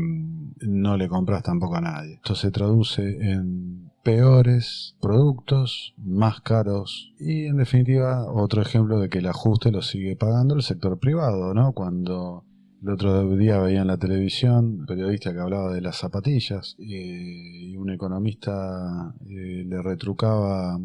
no 0.68 0.98
le 0.98 1.08
compras 1.08 1.44
tampoco 1.44 1.76
a 1.76 1.82
nadie. 1.82 2.16
Esto 2.16 2.36
se 2.36 2.52
traduce 2.52 3.02
en 3.32 3.91
peores 4.04 4.96
productos, 5.00 5.94
más 5.98 6.42
caros 6.42 7.14
y 7.20 7.46
en 7.46 7.58
definitiva 7.58 8.26
otro 8.32 8.62
ejemplo 8.62 9.00
de 9.00 9.10
que 9.10 9.20
el 9.20 9.28
ajuste 9.28 9.72
lo 9.72 9.82
sigue 9.82 10.16
pagando 10.16 10.56
el 10.56 10.64
sector 10.64 11.00
privado, 11.00 11.54
¿no? 11.54 11.74
Cuando 11.74 12.44
el 12.82 12.90
otro 12.90 13.36
día 13.36 13.60
veía 13.60 13.82
en 13.82 13.88
la 13.88 13.98
televisión 13.98 14.80
un 14.80 14.86
periodista 14.88 15.34
que 15.34 15.40
hablaba 15.40 15.72
de 15.72 15.82
las 15.82 15.98
zapatillas 15.98 16.76
eh, 16.80 16.84
y 16.84 17.78
un 17.78 17.92
economista 17.92 19.14
eh, 19.30 19.64
le 19.68 19.82
retrucaba 19.84 20.80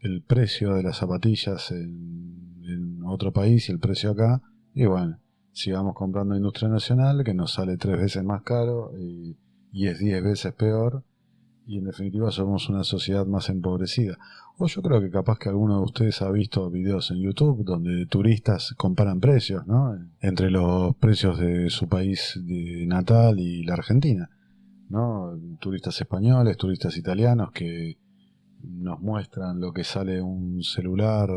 el 0.00 0.22
precio 0.22 0.74
de 0.74 0.82
las 0.82 0.98
zapatillas 0.98 1.70
en, 1.70 2.40
otro 3.04 3.32
país 3.32 3.68
y 3.68 3.72
el 3.72 3.78
precio 3.78 4.12
acá 4.12 4.40
y 4.74 4.86
bueno, 4.86 5.18
sigamos 5.52 5.94
comprando 5.94 6.34
industria 6.34 6.68
nacional 6.68 7.24
que 7.24 7.34
nos 7.34 7.52
sale 7.52 7.76
tres 7.76 7.98
veces 7.98 8.24
más 8.24 8.42
caro 8.42 8.92
y, 8.96 9.36
y 9.70 9.88
es 9.88 9.98
diez 9.98 10.22
veces 10.22 10.54
peor 10.54 11.04
y 11.66 11.78
en 11.78 11.84
definitiva 11.84 12.30
somos 12.30 12.68
una 12.68 12.84
sociedad 12.84 13.26
más 13.26 13.48
empobrecida. 13.48 14.18
O 14.58 14.66
yo 14.66 14.82
creo 14.82 15.00
que 15.00 15.10
capaz 15.10 15.38
que 15.38 15.48
alguno 15.48 15.78
de 15.78 15.84
ustedes 15.84 16.22
ha 16.22 16.30
visto 16.30 16.70
videos 16.70 17.10
en 17.10 17.20
YouTube 17.20 17.64
donde 17.64 18.06
turistas 18.06 18.74
comparan 18.76 19.20
precios, 19.20 19.66
¿no? 19.66 19.96
Entre 20.20 20.50
los 20.50 20.94
precios 20.96 21.38
de 21.38 21.70
su 21.70 21.88
país 21.88 22.38
de 22.44 22.86
natal 22.86 23.40
y 23.40 23.64
la 23.64 23.74
Argentina, 23.74 24.30
¿no? 24.88 25.38
Turistas 25.60 26.00
españoles, 26.00 26.56
turistas 26.56 26.96
italianos 26.96 27.50
que 27.52 27.98
nos 28.62 29.00
muestran 29.00 29.60
lo 29.60 29.72
que 29.72 29.84
sale 29.84 30.20
un 30.20 30.62
celular 30.62 31.28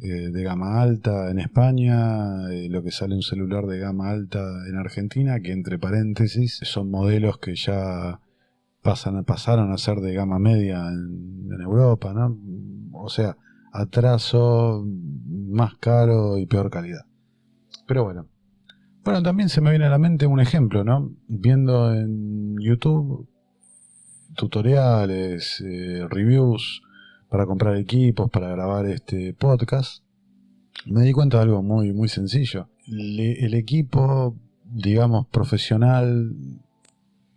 eh, 0.00 0.30
de 0.30 0.42
gama 0.42 0.80
alta 0.80 1.30
en 1.30 1.38
España, 1.38 2.50
eh, 2.50 2.68
lo 2.70 2.82
que 2.82 2.90
sale 2.90 3.14
un 3.14 3.22
celular 3.22 3.66
de 3.66 3.78
gama 3.78 4.10
alta 4.10 4.40
en 4.66 4.76
Argentina, 4.76 5.40
que 5.40 5.52
entre 5.52 5.78
paréntesis 5.78 6.58
son 6.62 6.90
modelos 6.90 7.38
que 7.38 7.54
ya 7.54 8.20
pasan, 8.82 9.24
pasaron 9.24 9.72
a 9.72 9.78
ser 9.78 9.98
de 10.00 10.14
gama 10.14 10.38
media 10.38 10.88
en, 10.88 11.28
Europa, 11.60 12.14
¿no? 12.14 12.38
O 12.92 13.08
sea, 13.08 13.36
atraso, 13.72 14.84
más 15.48 15.74
caro 15.76 16.38
y 16.38 16.46
peor 16.46 16.70
calidad. 16.70 17.04
Pero 17.86 18.04
bueno, 18.04 18.28
Bueno, 19.04 19.22
también 19.22 19.48
se 19.48 19.60
me 19.60 19.70
viene 19.70 19.86
a 19.86 19.90
la 19.90 19.98
mente 19.98 20.26
un 20.26 20.40
ejemplo, 20.40 20.84
¿no? 20.84 21.12
Viendo 21.26 21.94
en 21.94 22.56
YouTube 22.58 23.28
tutoriales, 24.36 25.60
eh, 25.60 26.06
reviews 26.08 26.82
para 27.28 27.46
comprar 27.46 27.76
equipos, 27.76 28.30
para 28.30 28.48
grabar 28.48 28.86
este 28.86 29.34
podcast, 29.34 30.02
me 30.86 31.02
di 31.02 31.12
cuenta 31.12 31.38
de 31.38 31.44
algo 31.44 31.62
muy, 31.62 31.92
muy 31.92 32.08
sencillo. 32.08 32.68
el 32.86 33.54
equipo, 33.54 34.36
digamos, 34.64 35.26
profesional, 35.28 36.34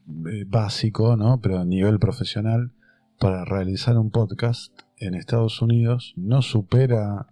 eh, 0.08 0.46
básico, 0.48 1.16
¿no? 1.16 1.40
Pero 1.42 1.60
a 1.60 1.66
nivel 1.66 2.00
profesional, 2.00 2.72
para 3.20 3.46
realizar 3.46 3.98
un 3.98 4.12
podcast 4.12 4.78
en 4.98 5.14
Estados 5.16 5.62
Unidos 5.62 6.14
no 6.18 6.42
supera 6.42 7.28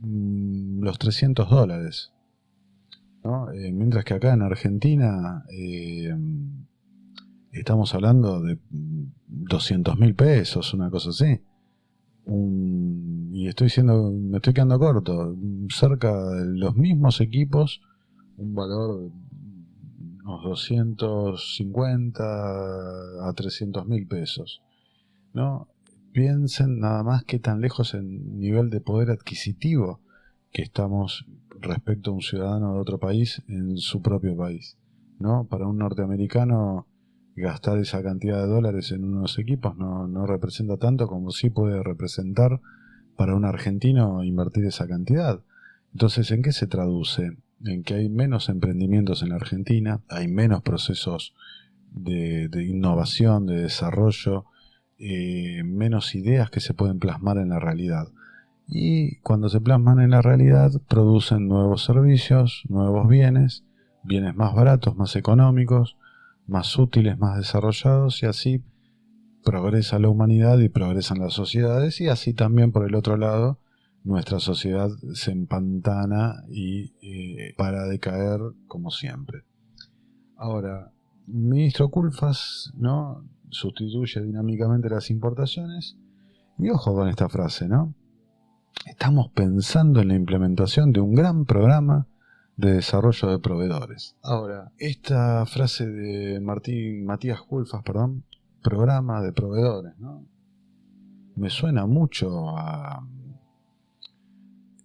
mm, 0.00 0.82
los 0.82 0.98
300 0.98 1.48
dólares. 1.50 2.12
Eh, 3.52 3.72
mientras 3.72 4.04
que 4.04 4.14
acá 4.14 4.32
en 4.32 4.42
Argentina 4.42 5.44
eh, 5.50 6.16
estamos 7.52 7.94
hablando 7.94 8.40
de 8.40 8.58
200 8.70 9.98
mil 9.98 10.14
pesos, 10.14 10.72
una 10.72 10.90
cosa 10.90 11.10
así. 11.10 11.40
y 12.26 13.46
estoy 13.46 13.68
siendo, 13.68 14.10
me 14.10 14.36
estoy 14.38 14.54
quedando 14.54 14.78
corto. 14.78 15.36
Cerca 15.68 16.30
de 16.30 16.46
los 16.46 16.76
mismos 16.76 17.20
equipos, 17.20 17.82
un 18.38 18.54
valor 18.54 19.10
unos 20.28 20.44
250 20.44 23.28
a 23.28 23.32
300 23.32 23.86
mil 23.86 24.06
pesos. 24.06 24.62
¿no? 25.32 25.68
Piensen 26.12 26.80
nada 26.80 27.02
más 27.02 27.24
que 27.24 27.38
tan 27.38 27.62
lejos 27.62 27.94
en 27.94 28.38
nivel 28.38 28.68
de 28.68 28.82
poder 28.82 29.10
adquisitivo 29.10 30.02
que 30.52 30.60
estamos 30.62 31.24
respecto 31.60 32.10
a 32.10 32.14
un 32.14 32.20
ciudadano 32.20 32.74
de 32.74 32.80
otro 32.80 32.98
país 32.98 33.42
en 33.48 33.78
su 33.78 34.02
propio 34.02 34.36
país. 34.36 34.76
¿no? 35.18 35.46
Para 35.46 35.66
un 35.66 35.78
norteamericano 35.78 36.86
gastar 37.34 37.78
esa 37.78 38.02
cantidad 38.02 38.42
de 38.42 38.48
dólares 38.48 38.92
en 38.92 39.04
unos 39.04 39.38
equipos 39.38 39.76
no, 39.76 40.06
no 40.08 40.26
representa 40.26 40.76
tanto 40.76 41.06
como 41.06 41.30
sí 41.30 41.48
puede 41.50 41.82
representar 41.82 42.60
para 43.16 43.34
un 43.34 43.46
argentino 43.46 44.22
invertir 44.24 44.66
esa 44.66 44.86
cantidad. 44.86 45.40
Entonces, 45.92 46.30
¿en 46.32 46.42
qué 46.42 46.52
se 46.52 46.66
traduce? 46.66 47.38
En 47.64 47.82
que 47.82 47.94
hay 47.94 48.08
menos 48.08 48.48
emprendimientos 48.48 49.22
en 49.22 49.32
Argentina, 49.32 50.00
hay 50.08 50.28
menos 50.28 50.62
procesos 50.62 51.34
de, 51.92 52.48
de 52.48 52.64
innovación, 52.64 53.46
de 53.46 53.62
desarrollo, 53.62 54.44
eh, 55.00 55.62
menos 55.64 56.16
ideas 56.16 56.50
que 56.50 56.58
se 56.58 56.74
pueden 56.74 56.98
plasmar 56.98 57.38
en 57.38 57.50
la 57.50 57.60
realidad. 57.60 58.08
Y 58.66 59.16
cuando 59.20 59.48
se 59.48 59.60
plasman 59.60 60.00
en 60.00 60.10
la 60.10 60.22
realidad, 60.22 60.72
producen 60.88 61.46
nuevos 61.46 61.84
servicios, 61.84 62.64
nuevos 62.68 63.08
bienes, 63.08 63.64
bienes 64.02 64.34
más 64.34 64.54
baratos, 64.54 64.96
más 64.96 65.14
económicos, 65.14 65.96
más 66.48 66.76
útiles, 66.78 67.16
más 67.18 67.36
desarrollados, 67.38 68.22
y 68.22 68.26
así 68.26 68.62
progresa 69.44 70.00
la 70.00 70.08
humanidad 70.08 70.58
y 70.58 70.68
progresan 70.68 71.20
las 71.20 71.34
sociedades, 71.34 72.00
y 72.00 72.08
así 72.08 72.34
también 72.34 72.72
por 72.72 72.84
el 72.84 72.96
otro 72.96 73.16
lado, 73.16 73.58
nuestra 74.08 74.40
sociedad 74.40 74.88
se 75.12 75.32
empantana 75.32 76.42
y 76.48 76.94
eh, 77.02 77.54
para 77.58 77.84
de 77.84 77.98
caer 77.98 78.40
como 78.66 78.90
siempre. 78.90 79.42
Ahora, 80.34 80.92
ministro 81.26 81.90
Culfas, 81.90 82.72
¿no? 82.74 83.22
sustituye 83.50 84.22
dinámicamente 84.22 84.88
las 84.88 85.10
importaciones. 85.10 85.98
Y 86.58 86.70
ojo 86.70 86.94
con 86.94 87.08
esta 87.08 87.28
frase, 87.28 87.68
¿no? 87.68 87.94
Estamos 88.86 89.30
pensando 89.32 90.00
en 90.00 90.08
la 90.08 90.14
implementación 90.14 90.90
de 90.90 91.00
un 91.00 91.14
gran 91.14 91.44
programa 91.44 92.08
de 92.56 92.72
desarrollo 92.72 93.28
de 93.28 93.38
proveedores. 93.38 94.16
Ahora, 94.22 94.72
esta 94.78 95.44
frase 95.44 95.86
de 95.86 96.40
Martín, 96.40 97.04
Matías 97.04 97.42
Culfas, 97.42 97.82
perdón, 97.82 98.24
programa 98.62 99.20
de 99.20 99.34
proveedores, 99.34 99.98
¿no? 99.98 100.26
Me 101.36 101.50
suena 101.50 101.86
mucho 101.86 102.56
a 102.56 103.06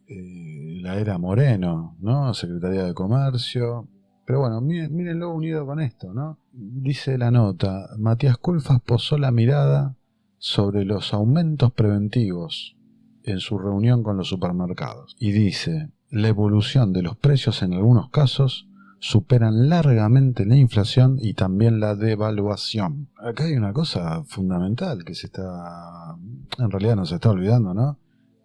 eh, 0.08 0.80
la 0.82 0.98
era 0.98 1.18
Moreno, 1.18 1.96
¿no? 2.00 2.34
Secretaría 2.34 2.84
de 2.84 2.94
Comercio, 2.94 3.88
pero 4.26 4.40
bueno, 4.40 4.62
mírenlo 4.62 5.34
unido 5.34 5.66
con 5.66 5.80
esto, 5.80 6.14
¿no? 6.14 6.40
Dice 6.52 7.18
la 7.18 7.32
nota, 7.32 7.90
Matías 7.98 8.38
Culfas 8.38 8.82
posó 8.82 9.18
la 9.18 9.32
mirada 9.32 9.96
sobre 10.38 10.86
los 10.86 11.14
aumentos 11.14 11.72
preventivos 11.72 12.76
en 13.24 13.40
su 13.40 13.58
reunión 13.58 14.04
con 14.04 14.18
los 14.18 14.30
supermercados 14.30 15.16
y 15.20 15.32
dice, 15.32 15.90
la 16.10 16.28
evolución 16.28 16.94
de 16.94 17.02
los 17.02 17.18
precios 17.18 17.64
en 17.64 17.74
algunos 17.74 18.10
casos 18.10 18.68
superan 19.00 19.68
largamente 19.68 20.46
la 20.46 20.56
inflación 20.56 21.18
y 21.20 21.34
también 21.34 21.82
la 21.82 21.96
devaluación. 21.96 23.10
Acá 23.18 23.46
hay 23.46 23.56
una 23.56 23.74
cosa 23.74 24.24
fundamental 24.24 25.04
que 25.04 25.16
se 25.16 25.28
está, 25.28 26.16
en 26.58 26.72
realidad 26.72 26.96
no 26.96 27.06
se 27.06 27.16
está 27.16 27.30
olvidando, 27.30 27.74
¿no? 27.74 27.98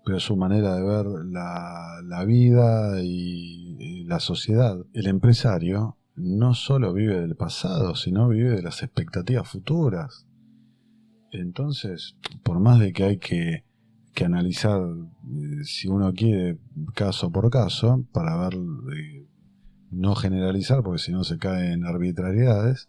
Pero 0.08 0.20
su 0.20 0.38
manera 0.38 0.74
de 0.74 0.82
ver 0.82 1.04
la, 1.26 2.00
la 2.02 2.24
vida 2.24 3.02
y 3.02 4.04
la 4.04 4.20
sociedad, 4.20 4.74
el 4.94 5.06
empresario, 5.06 5.98
no 6.16 6.54
solo 6.54 6.94
vive 6.94 7.20
del 7.20 7.36
pasado, 7.36 7.94
sino 7.94 8.28
vive 8.28 8.56
de 8.56 8.62
las 8.62 8.82
expectativas 8.82 9.46
futuras. 9.46 10.26
Entonces, 11.30 12.16
por 12.42 12.58
más 12.58 12.80
de 12.80 12.94
que 12.94 13.04
hay 13.04 13.18
que, 13.18 13.64
analizar, 14.24 14.80
eh, 14.80 15.62
si 15.64 15.88
uno 15.88 16.12
quiere, 16.14 16.58
caso 16.94 17.30
por 17.30 17.50
caso, 17.50 18.04
para 18.12 18.36
ver, 18.36 18.54
eh, 18.54 19.28
no 19.90 20.14
generalizar, 20.16 20.82
porque 20.82 20.98
si 21.02 21.12
no 21.12 21.22
se 21.22 21.38
cae 21.38 21.72
en 21.72 21.84
arbitrariedades, 21.84 22.88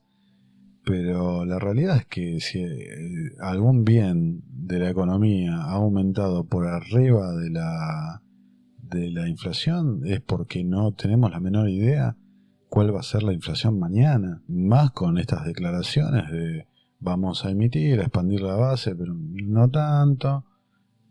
pero 0.85 1.45
la 1.45 1.59
realidad 1.59 1.97
es 1.97 2.05
que 2.05 2.39
si 2.39 2.59
eh, 2.59 3.31
algún 3.39 3.83
bien 3.85 4.43
de 4.47 4.79
la 4.79 4.89
economía 4.89 5.55
ha 5.55 5.73
aumentado 5.73 6.45
por 6.45 6.67
arriba 6.67 7.33
de 7.33 7.49
la 7.49 8.21
de 8.81 9.11
la 9.11 9.27
inflación 9.27 10.01
es 10.05 10.19
porque 10.19 10.63
no 10.63 10.93
tenemos 10.93 11.29
la 11.29 11.39
menor 11.39 11.69
idea 11.69 12.17
cuál 12.69 12.93
va 12.95 13.01
a 13.01 13.03
ser 13.03 13.23
la 13.23 13.33
inflación 13.33 13.77
mañana. 13.79 14.41
Más 14.47 14.91
con 14.91 15.17
estas 15.17 15.45
declaraciones 15.45 16.31
de 16.31 16.67
vamos 16.99 17.45
a 17.45 17.51
emitir, 17.51 17.99
a 17.99 18.03
expandir 18.03 18.41
la 18.41 18.55
base, 18.55 18.95
pero 18.95 19.13
no 19.15 19.69
tanto. 19.69 20.45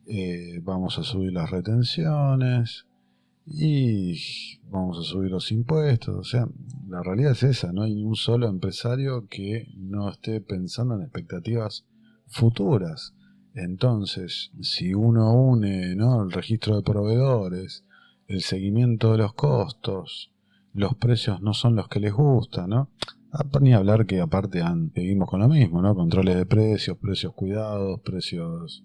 Eh, 0.07 0.61
vamos 0.63 0.99
a 0.99 1.05
subir 1.05 1.33
las 1.33 1.51
retenciones 1.51 2.88
y 3.51 4.61
vamos 4.71 4.99
a 4.99 5.03
subir 5.03 5.31
los 5.31 5.51
impuestos. 5.53 6.17
O 6.17 6.25
sea, 6.25 6.49
la 6.89 7.03
realidad 7.03 7.33
es 7.33 7.43
esa, 7.43 7.73
no 7.73 7.83
hay 7.83 8.03
un 8.03 8.15
solo 8.15 8.49
empresario 8.49 9.27
que 9.29 9.69
no 9.77 10.11
esté 10.11 10.41
pensando 10.41 10.95
en 10.95 11.03
expectativas 11.03 11.87
futuras. 12.27 13.15
Entonces, 13.55 14.53
si 14.61 14.95
uno 14.95 15.33
une 15.33 15.97
¿no? 15.97 16.23
el 16.23 16.31
registro 16.31 16.77
de 16.77 16.83
proveedores, 16.83 17.85
el 18.27 18.43
seguimiento 18.43 19.13
de 19.13 19.19
los 19.19 19.33
costos, 19.33 20.33
los 20.75 20.95
precios 20.95 21.41
no 21.41 21.55
son 21.55 21.75
los 21.75 21.89
que 21.89 21.99
les 22.01 22.13
gustan, 22.13 22.71
¿no? 22.71 22.91
Ah, 23.33 23.45
ni 23.61 23.75
hablar 23.75 24.07
que 24.07 24.21
aparte 24.21 24.63
seguimos 24.95 25.29
con 25.29 25.41
lo 25.41 25.49
mismo, 25.49 25.83
¿no? 25.83 25.95
Controles 25.95 26.37
de 26.37 26.47
precios, 26.47 26.97
precios 26.99 27.35
cuidados, 27.35 28.01
precios, 28.01 28.85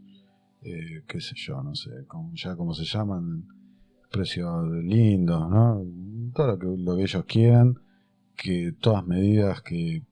eh, 0.62 1.04
qué 1.08 1.22
sé 1.22 1.36
yo, 1.36 1.62
no 1.62 1.76
sé, 1.76 1.92
ya 2.34 2.56
como 2.56 2.74
se 2.74 2.84
llaman, 2.84 3.46
precios 4.14 4.70
lindos, 4.84 5.50
¿no? 5.50 5.84
Todo 6.36 6.48
lo 6.48 6.60
que, 6.60 6.68
lo 6.68 6.96
que 6.96 7.02
ellos 7.02 7.26
quieran, 7.26 7.80
que 8.36 8.74
todas 8.80 9.06
medidas 9.06 9.62
que 9.64 10.04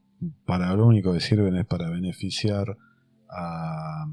para 0.45 0.75
lo 0.75 0.87
único 0.87 1.13
que 1.13 1.19
sirven 1.19 1.55
es 1.55 1.65
para 1.65 1.89
beneficiar 1.89 2.77
a 3.29 4.07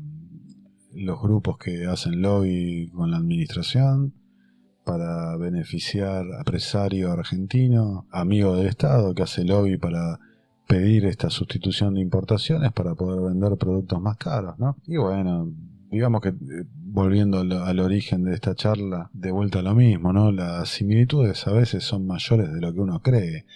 los 0.93 1.21
grupos 1.21 1.57
que 1.59 1.87
hacen 1.87 2.21
lobby 2.23 2.91
con 2.95 3.11
la 3.11 3.17
administración 3.17 4.15
para 4.85 5.37
beneficiar 5.37 6.25
a 6.33 6.39
empresario 6.39 7.13
argentino, 7.13 8.07
amigo 8.11 8.57
del 8.57 8.69
Estado, 8.69 9.15
que 9.15 9.23
hace 9.23 9.45
lobby 9.45 9.77
para 9.77 10.19
pedir 10.67 11.07
esta 11.07 11.31
sustitución 11.31 11.95
de 11.95 12.03
importaciones 12.03 12.73
para 12.73 12.95
poder 12.95 13.21
vender 13.21 13.57
productos 13.57 14.01
más 14.01 14.17
caros, 14.19 14.59
¿no? 14.59 14.77
Y 14.87 14.97
bueno, 14.99 15.51
digamos 15.91 16.21
que 16.21 16.29
eh, 16.29 16.65
volviendo 16.99 17.39
al, 17.39 17.79
origen 17.79 18.25
de 18.25 18.35
esta 18.35 18.57
charla, 18.57 19.09
de 19.13 19.31
vuelta 19.31 19.61
a 19.61 19.63
lo 19.63 19.73
mismo, 19.73 20.13
¿no? 20.13 20.33
Las 20.33 20.71
similitudes 20.71 21.47
a 21.47 21.53
veces 21.53 21.85
son 21.85 22.09
mayores 22.09 22.53
de 22.53 22.61
lo 22.61 22.75
que 22.75 22.81
uno 22.81 23.01
cree. 23.01 23.47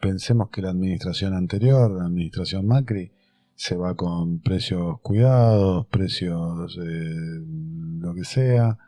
Pensemos 0.00 0.48
que 0.48 0.62
la 0.62 0.70
administración 0.70 1.34
anterior, 1.34 1.90
la 1.90 2.06
administración 2.06 2.66
Macri, 2.66 3.12
se 3.54 3.76
va 3.76 3.94
con 3.94 4.38
precios 4.38 5.00
cuidados, 5.02 5.86
precios 5.88 6.78
eh, 6.82 7.42
lo 8.00 8.14
que 8.14 8.24
sea, 8.24 8.78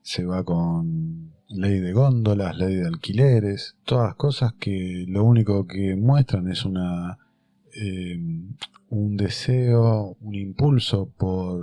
se 0.00 0.24
va 0.24 0.42
con 0.42 1.30
ley 1.50 1.80
de 1.80 1.92
góndolas, 1.92 2.56
ley 2.56 2.76
de 2.76 2.86
alquileres, 2.86 3.76
todas 3.84 4.14
cosas 4.14 4.54
que 4.54 5.04
lo 5.06 5.22
único 5.22 5.66
que 5.66 5.96
muestran 5.96 6.48
es 6.48 6.64
una 6.64 7.18
eh, 7.80 8.18
un 8.90 9.16
deseo, 9.16 10.16
un 10.20 10.34
impulso 10.34 11.10
por 11.16 11.60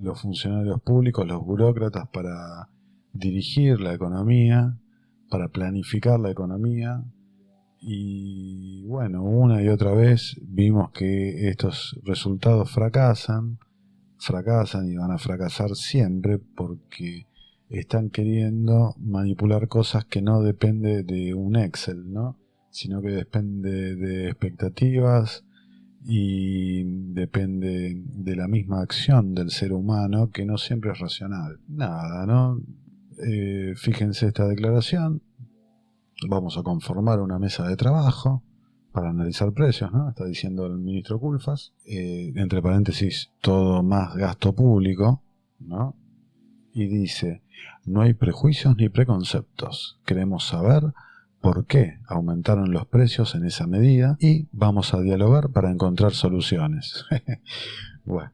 los 0.00 0.20
funcionarios 0.20 0.80
públicos, 0.80 1.26
los 1.26 1.44
burócratas 1.44 2.08
para 2.08 2.68
dirigir 3.12 3.80
la 3.80 3.94
economía, 3.94 4.78
para 5.28 5.48
planificar 5.48 6.20
la 6.20 6.30
economía 6.30 7.02
y 7.80 8.84
bueno, 8.86 9.22
una 9.22 9.62
y 9.62 9.68
otra 9.68 9.92
vez 9.92 10.36
vimos 10.42 10.90
que 10.90 11.48
estos 11.48 11.98
resultados 12.04 12.70
fracasan, 12.70 13.58
fracasan 14.18 14.88
y 14.88 14.96
van 14.96 15.10
a 15.10 15.18
fracasar 15.18 15.74
siempre 15.74 16.38
porque 16.38 17.26
están 17.70 18.10
queriendo 18.10 18.94
manipular 18.98 19.68
cosas 19.68 20.04
que 20.04 20.22
no 20.22 20.42
depende 20.42 21.02
de 21.02 21.34
un 21.34 21.56
Excel, 21.56 22.12
¿no? 22.12 22.36
Sino 22.70 23.02
que 23.02 23.08
depende 23.08 23.96
de 23.96 24.28
expectativas 24.28 25.44
y 26.04 26.84
depende 27.12 28.02
de 28.04 28.36
la 28.36 28.48
misma 28.48 28.80
acción 28.80 29.34
del 29.34 29.50
ser 29.50 29.72
humano 29.72 30.30
que 30.30 30.44
no 30.44 30.58
siempre 30.58 30.92
es 30.92 30.98
racional. 30.98 31.58
Nada, 31.68 32.24
¿no? 32.26 32.60
Eh, 33.26 33.74
fíjense 33.76 34.28
esta 34.28 34.46
declaración. 34.46 35.22
Vamos 36.28 36.56
a 36.56 36.62
conformar 36.62 37.20
una 37.20 37.38
mesa 37.38 37.66
de 37.66 37.76
trabajo 37.76 38.42
para 38.92 39.10
analizar 39.10 39.52
precios, 39.52 39.92
¿no? 39.92 40.08
Está 40.08 40.24
diciendo 40.24 40.66
el 40.66 40.78
ministro 40.78 41.20
Culfas. 41.20 41.72
Eh, 41.84 42.32
entre 42.36 42.62
paréntesis, 42.62 43.30
todo 43.40 43.82
más 43.82 44.14
gasto 44.16 44.54
público, 44.54 45.22
¿no? 45.60 45.94
Y 46.72 46.86
dice, 46.86 47.42
no 47.84 48.02
hay 48.02 48.14
prejuicios 48.14 48.76
ni 48.76 48.88
preconceptos. 48.88 49.98
Queremos 50.04 50.46
saber 50.46 50.92
por 51.40 51.66
qué 51.66 51.98
aumentaron 52.06 52.72
los 52.72 52.86
precios 52.86 53.34
en 53.34 53.44
esa 53.44 53.66
medida 53.66 54.16
y 54.20 54.48
vamos 54.52 54.94
a 54.94 55.00
dialogar 55.00 55.50
para 55.50 55.70
encontrar 55.70 56.12
soluciones. 56.12 57.04
bueno, 58.04 58.32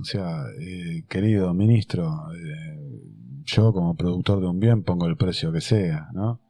o 0.00 0.04
sea, 0.04 0.44
eh, 0.60 1.04
querido 1.08 1.54
ministro, 1.54 2.28
eh, 2.34 3.00
yo 3.44 3.72
como 3.72 3.96
productor 3.96 4.40
de 4.40 4.46
un 4.46 4.60
bien 4.60 4.82
pongo 4.82 5.06
el 5.06 5.16
precio 5.16 5.52
que 5.52 5.60
sea, 5.60 6.08
¿no? 6.12 6.40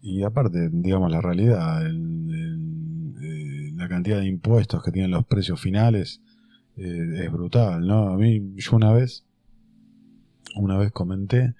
Y 0.00 0.22
aparte, 0.22 0.68
digamos 0.70 1.10
la 1.10 1.20
realidad, 1.20 1.86
eh, 1.86 1.92
la 3.74 3.88
cantidad 3.88 4.18
de 4.18 4.26
impuestos 4.26 4.82
que 4.82 4.92
tienen 4.92 5.10
los 5.10 5.26
precios 5.26 5.60
finales 5.60 6.20
es 6.76 7.32
brutal, 7.32 7.84
¿no? 7.84 8.10
A 8.10 8.16
mí, 8.16 8.54
yo 8.54 8.76
una 8.76 8.92
vez, 8.92 9.24
una 10.54 10.78
vez 10.78 10.92
comenté 10.92 11.54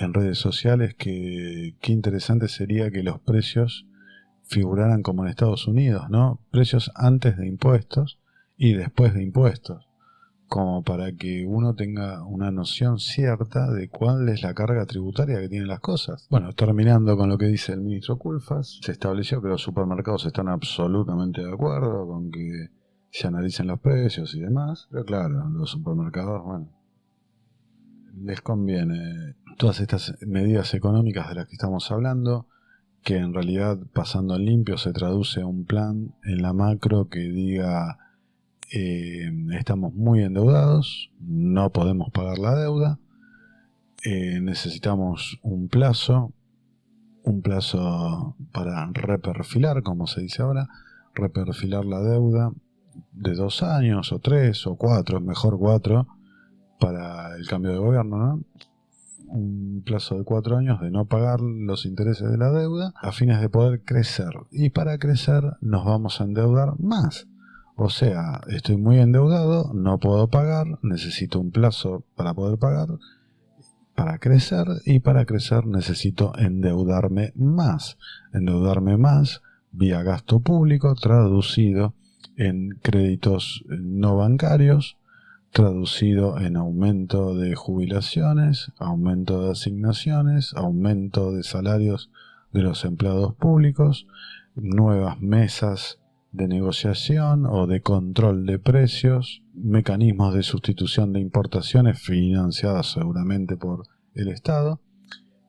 en 0.00 0.14
redes 0.14 0.38
sociales 0.38 0.94
que 0.94 1.76
qué 1.80 1.92
interesante 1.92 2.48
sería 2.48 2.90
que 2.90 3.02
los 3.02 3.20
precios 3.20 3.86
figuraran 4.44 5.02
como 5.02 5.22
en 5.22 5.30
Estados 5.30 5.68
Unidos, 5.68 6.08
¿no? 6.10 6.40
Precios 6.50 6.90
antes 6.96 7.36
de 7.36 7.46
impuestos 7.46 8.18
y 8.56 8.72
después 8.72 9.14
de 9.14 9.22
impuestos, 9.22 9.86
como 10.48 10.82
para 10.82 11.12
que 11.12 11.46
uno 11.46 11.74
tenga 11.74 12.24
una 12.24 12.50
noción 12.50 12.98
cierta 12.98 13.70
de 13.70 13.88
cuál 13.88 14.28
es 14.28 14.42
la 14.42 14.54
carga 14.54 14.86
tributaria 14.86 15.38
que 15.40 15.48
tienen 15.48 15.68
las 15.68 15.80
cosas. 15.80 16.26
Bueno, 16.30 16.52
terminando 16.54 17.16
con 17.16 17.28
lo 17.28 17.38
que 17.38 17.46
dice 17.46 17.72
el 17.74 17.82
ministro 17.82 18.18
Culfas, 18.18 18.80
se 18.82 18.92
estableció 18.92 19.40
que 19.42 19.48
los 19.48 19.62
supermercados 19.62 20.24
están 20.26 20.48
absolutamente 20.48 21.42
de 21.42 21.52
acuerdo 21.52 22.06
con 22.06 22.30
que 22.30 22.70
se 23.10 23.26
analicen 23.26 23.66
los 23.66 23.80
precios 23.80 24.34
y 24.34 24.40
demás, 24.40 24.88
pero 24.90 25.04
claro, 25.04 25.48
los 25.50 25.70
supermercados, 25.70 26.42
bueno, 26.42 26.68
les 28.16 28.40
conviene 28.40 29.36
todas 29.60 29.78
estas 29.80 30.16
medidas 30.26 30.72
económicas 30.72 31.28
de 31.28 31.34
las 31.34 31.46
que 31.46 31.52
estamos 31.52 31.90
hablando, 31.90 32.46
que 33.02 33.18
en 33.18 33.34
realidad 33.34 33.78
pasando 33.92 34.34
en 34.36 34.46
limpio 34.46 34.78
se 34.78 34.90
traduce 34.94 35.42
a 35.42 35.46
un 35.46 35.66
plan 35.66 36.14
en 36.24 36.40
la 36.40 36.54
macro 36.54 37.10
que 37.10 37.20
diga 37.20 37.98
eh, 38.72 39.30
estamos 39.52 39.92
muy 39.92 40.22
endeudados, 40.22 41.10
no 41.20 41.72
podemos 41.72 42.10
pagar 42.10 42.38
la 42.38 42.54
deuda, 42.54 43.00
eh, 44.02 44.40
necesitamos 44.40 45.38
un 45.42 45.68
plazo, 45.68 46.32
un 47.22 47.42
plazo 47.42 48.36
para 48.52 48.86
reperfilar, 48.94 49.82
como 49.82 50.06
se 50.06 50.22
dice 50.22 50.40
ahora, 50.40 50.68
reperfilar 51.14 51.84
la 51.84 52.00
deuda 52.00 52.50
de 53.12 53.34
dos 53.34 53.62
años 53.62 54.10
o 54.10 54.20
tres 54.20 54.66
o 54.66 54.76
cuatro, 54.76 55.20
mejor 55.20 55.58
cuatro, 55.58 56.06
para 56.78 57.36
el 57.36 57.46
cambio 57.46 57.72
de 57.72 57.78
gobierno, 57.78 58.16
¿no? 58.16 58.44
Un 59.30 59.82
plazo 59.84 60.18
de 60.18 60.24
cuatro 60.24 60.56
años 60.56 60.80
de 60.80 60.90
no 60.90 61.06
pagar 61.06 61.40
los 61.40 61.86
intereses 61.86 62.30
de 62.30 62.36
la 62.36 62.50
deuda 62.50 62.92
a 62.96 63.12
fines 63.12 63.40
de 63.40 63.48
poder 63.48 63.82
crecer. 63.82 64.32
Y 64.50 64.70
para 64.70 64.98
crecer 64.98 65.42
nos 65.60 65.84
vamos 65.84 66.20
a 66.20 66.24
endeudar 66.24 66.78
más. 66.78 67.28
O 67.76 67.88
sea, 67.88 68.42
estoy 68.48 68.76
muy 68.76 68.98
endeudado, 68.98 69.72
no 69.72 69.98
puedo 69.98 70.28
pagar, 70.28 70.66
necesito 70.82 71.40
un 71.40 71.50
plazo 71.50 72.04
para 72.14 72.34
poder 72.34 72.58
pagar, 72.58 72.88
para 73.94 74.18
crecer 74.18 74.66
y 74.84 75.00
para 75.00 75.24
crecer 75.24 75.66
necesito 75.66 76.32
endeudarme 76.36 77.32
más. 77.36 77.96
Endeudarme 78.34 78.98
más 78.98 79.40
vía 79.72 80.02
gasto 80.02 80.40
público 80.40 80.94
traducido 80.94 81.94
en 82.36 82.78
créditos 82.82 83.64
no 83.68 84.16
bancarios 84.16 84.98
traducido 85.52 86.38
en 86.38 86.56
aumento 86.56 87.34
de 87.34 87.54
jubilaciones, 87.54 88.72
aumento 88.78 89.44
de 89.44 89.52
asignaciones, 89.52 90.54
aumento 90.54 91.32
de 91.32 91.42
salarios 91.42 92.10
de 92.52 92.62
los 92.62 92.84
empleados 92.84 93.34
públicos, 93.34 94.06
nuevas 94.54 95.20
mesas 95.20 95.98
de 96.32 96.46
negociación 96.46 97.46
o 97.46 97.66
de 97.66 97.80
control 97.80 98.46
de 98.46 98.58
precios, 98.58 99.42
mecanismos 99.54 100.34
de 100.34 100.42
sustitución 100.42 101.12
de 101.12 101.20
importaciones 101.20 102.00
financiadas 102.00 102.92
seguramente 102.92 103.56
por 103.56 103.84
el 104.14 104.28
Estado, 104.28 104.80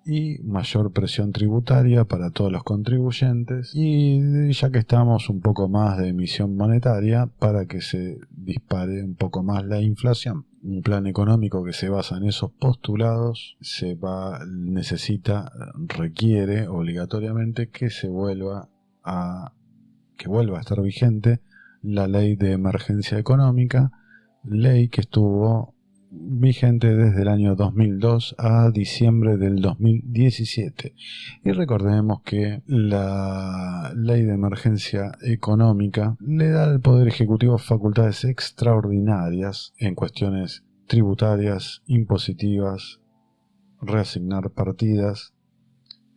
y 0.05 0.39
mayor 0.43 0.91
presión 0.91 1.31
tributaria 1.31 2.05
para 2.05 2.31
todos 2.31 2.51
los 2.51 2.63
contribuyentes 2.63 3.71
y 3.73 4.51
ya 4.51 4.69
que 4.71 4.79
estamos 4.79 5.29
un 5.29 5.41
poco 5.41 5.69
más 5.69 5.97
de 5.97 6.09
emisión 6.09 6.55
monetaria 6.55 7.27
para 7.39 7.65
que 7.65 7.81
se 7.81 8.19
dispare 8.31 9.03
un 9.03 9.15
poco 9.15 9.43
más 9.43 9.65
la 9.65 9.81
inflación. 9.81 10.45
Un 10.63 10.81
plan 10.81 11.07
económico 11.07 11.63
que 11.63 11.73
se 11.73 11.89
basa 11.89 12.17
en 12.17 12.23
esos 12.23 12.51
postulados 12.51 13.57
se 13.61 13.95
va 13.95 14.39
necesita 14.47 15.51
requiere 15.75 16.67
obligatoriamente 16.67 17.69
que 17.69 17.89
se 17.89 18.07
vuelva 18.07 18.69
a 19.03 19.53
que 20.17 20.27
vuelva 20.27 20.57
a 20.57 20.61
estar 20.61 20.81
vigente 20.81 21.41
la 21.81 22.07
ley 22.07 22.35
de 22.35 22.51
emergencia 22.51 23.17
económica, 23.17 23.91
ley 24.43 24.87
que 24.87 25.01
estuvo 25.01 25.73
vigente 26.11 26.93
desde 26.93 27.21
el 27.21 27.29
año 27.29 27.55
2002 27.55 28.35
a 28.37 28.69
diciembre 28.69 29.37
del 29.37 29.61
2017. 29.61 30.93
Y 31.43 31.51
recordemos 31.51 32.21
que 32.23 32.61
la 32.67 33.93
ley 33.95 34.23
de 34.23 34.33
emergencia 34.33 35.13
económica 35.21 36.17
le 36.19 36.49
da 36.49 36.65
al 36.65 36.81
Poder 36.81 37.07
Ejecutivo 37.07 37.57
facultades 37.57 38.25
extraordinarias 38.25 39.73
en 39.77 39.95
cuestiones 39.95 40.63
tributarias, 40.87 41.81
impositivas, 41.85 42.99
reasignar 43.81 44.51
partidas, 44.51 45.33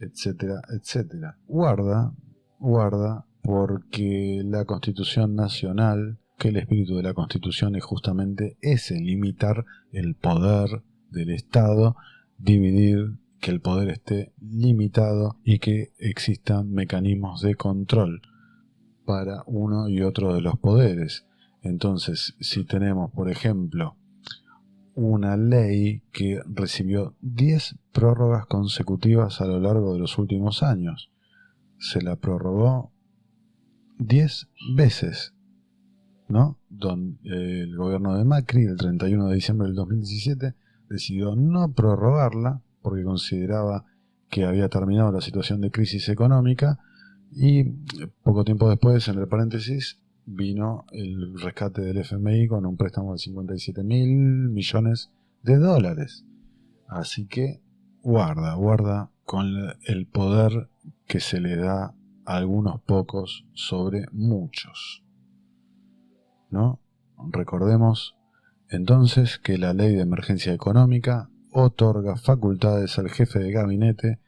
etcétera, 0.01 0.61
etcétera. 0.69 1.39
Guarda, 1.47 2.13
guarda, 2.59 3.27
porque 3.43 4.43
la 4.45 4.65
Constitución 4.65 5.37
Nacional 5.37 6.19
que 6.39 6.49
el 6.49 6.57
espíritu 6.57 6.97
de 6.97 7.03
la 7.03 7.15
Constitución 7.15 7.77
es 7.77 7.85
justamente 7.85 8.57
ese, 8.61 9.01
limitar 9.01 9.65
el 9.93 10.15
poder 10.15 10.83
del 11.11 11.31
Estado, 11.31 11.97
dividir, 12.39 13.19
que 13.41 13.51
el 13.51 13.61
poder 13.61 13.91
esté 13.91 14.33
limitado 14.41 15.37
y 15.45 15.59
que 15.59 15.93
existan 15.99 16.71
mecanismos 16.71 17.43
de 17.43 17.57
control 17.57 18.23
para 19.05 19.43
uno 19.47 19.89
y 19.89 20.01
otro 20.01 20.35
de 20.35 20.41
los 20.41 20.59
poderes. 20.59 21.27
Entonces, 21.61 22.35
si 22.41 22.65
tenemos, 22.65 23.11
por 23.11 23.31
ejemplo, 23.31 23.97
una 24.95 25.37
ley 25.37 26.03
que 26.13 26.41
recibió 26.47 27.17
10 27.21 27.77
prórrogas 27.93 28.47
consecutivas 28.47 29.41
a 29.41 29.47
lo 29.47 29.61
largo 29.61 29.93
de 29.93 29.99
los 29.99 30.19
últimos 30.19 30.63
años, 30.63 31.11
se 31.79 32.01
la 32.01 32.17
prorrogó 32.17 32.93
10 33.99 34.49
veces 34.75 35.35
¿no? 36.35 36.59
el 37.23 37.77
gobierno 37.77 38.19
de 38.19 38.25
Macri, 38.25 38.65
el 38.65 38.77
31 38.77 39.29
de 39.29 39.35
diciembre 39.37 39.69
del 39.69 39.77
2017, 39.77 40.55
decidió 40.89 41.37
no 41.37 41.73
prorrogarla 41.73 42.61
porque 42.83 43.05
consideraba 43.05 43.85
que 44.29 44.45
había 44.45 44.69
terminado 44.69 45.13
la 45.13 45.21
situación 45.21 45.61
de 45.61 45.71
crisis 45.71 46.09
económica 46.09 46.81
y 47.31 47.63
poco 48.25 48.45
tiempo 48.45 48.69
después, 48.69 49.07
en 49.07 49.21
el 49.21 49.29
paréntesis, 49.29 50.01
vino 50.27 50.87
el 50.91 51.39
rescate 51.41 51.83
del 51.83 51.99
FMI 51.99 52.49
con 52.49 52.67
un 52.67 52.77
préstamo 52.77 53.13
de 53.13 53.19
57 53.19 53.85
mil 53.85 54.09
millones 54.49 55.13
de 55.43 55.57
dólares. 55.59 56.25
Así 56.89 57.27
que 57.27 57.63
guarda, 58.03 58.55
guarda 58.55 59.13
con 59.25 59.47
el 59.87 60.07
poder 60.09 60.69
que 61.07 61.21
se 61.21 61.41
le 61.41 61.55
da 61.55 61.95
a 62.25 62.37
algunos 62.37 62.81
pocos 62.81 63.47
sobre 63.53 64.07
muchos. 64.11 65.04
Recordemos 67.31 68.17
entonces 68.69 69.39
que 69.39 69.59
la 69.59 69.73
ley 69.73 69.95
de 69.95 70.03
emergencia 70.03 70.53
económica 70.53 71.31
otorga 71.53 72.17
facultades 72.17 72.99
al 72.99 73.11
jefe 73.11 73.39
de 73.39 73.53
gabinete 73.53 74.19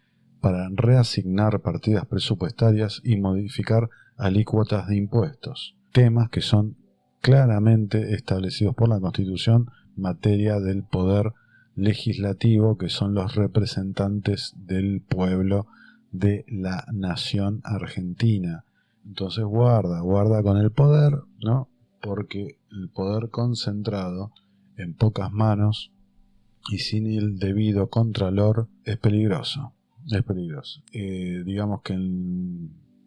para 0.41 0.69
reasignar 0.73 1.61
partidas 1.61 2.07
presupuestarias 2.07 3.01
y 3.03 3.17
modificar 3.17 3.91
alícuotas 4.17 4.87
de 4.87 4.97
impuestos, 4.97 5.77
temas 5.93 6.31
que 6.31 6.41
son 6.41 6.77
claramente 7.21 8.15
establecidos 8.15 8.75
por 8.75 8.89
la 8.89 9.01
Constitución 9.01 9.71
materia 9.97 10.61
del 10.61 10.85
poder 10.85 11.33
legislativo 11.75 12.79
que 12.79 12.89
son 12.89 13.15
los 13.15 13.35
representantes 13.35 14.55
del 14.57 15.03
pueblo 15.03 15.67
de 16.13 16.45
la 16.49 16.87
nación 16.93 17.61
argentina. 17.65 18.65
Entonces 19.05 19.45
guarda, 19.45 20.01
guarda 20.01 20.43
con 20.43 20.57
el 20.57 20.71
poder, 20.71 21.15
¿no? 21.41 21.69
Porque 22.07 22.59
el 22.71 22.89
poder 22.89 23.31
concentrado 23.31 24.33
en 24.77 24.95
pocas 24.95 25.33
manos 25.33 25.93
y 26.71 26.79
sin 26.79 27.07
el 27.07 27.39
debido 27.39 27.89
contralor 27.91 28.69
es 28.85 28.99
peligroso. 28.99 29.73
Es 30.11 30.23
peligroso. 30.23 30.83
Eh, 30.93 31.43
digamos 31.45 31.83
que 31.83 31.95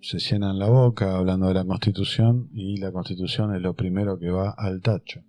se 0.02 0.20
llenan 0.20 0.60
la 0.60 0.70
boca 0.70 1.18
hablando 1.18 1.48
de 1.48 1.54
la 1.54 1.66
constitución 1.66 2.50
y 2.54 2.78
la 2.78 2.92
constitución 2.92 3.56
es 3.56 3.62
lo 3.62 3.74
primero 3.74 4.20
que 4.20 4.30
va 4.30 4.50
al 4.52 4.82
tacho. 4.82 5.24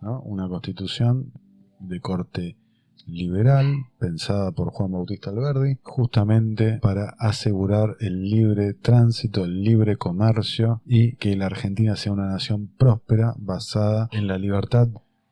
¿no? 0.00 0.20
Una 0.22 0.48
constitución 0.48 1.32
de 1.78 2.00
corte 2.00 2.56
liberal, 3.06 3.86
pensada 3.98 4.52
por 4.52 4.70
Juan 4.70 4.92
Bautista 4.92 5.30
Alberdi, 5.30 5.78
justamente 5.82 6.78
para 6.78 7.14
asegurar 7.18 7.96
el 8.00 8.28
libre 8.28 8.74
tránsito, 8.74 9.44
el 9.44 9.62
libre 9.62 9.96
comercio 9.96 10.80
y 10.86 11.16
que 11.16 11.36
la 11.36 11.46
Argentina 11.46 11.96
sea 11.96 12.12
una 12.12 12.26
nación 12.26 12.68
próspera 12.78 13.34
basada 13.38 14.08
en 14.12 14.26
la 14.26 14.38
libertad. 14.38 14.88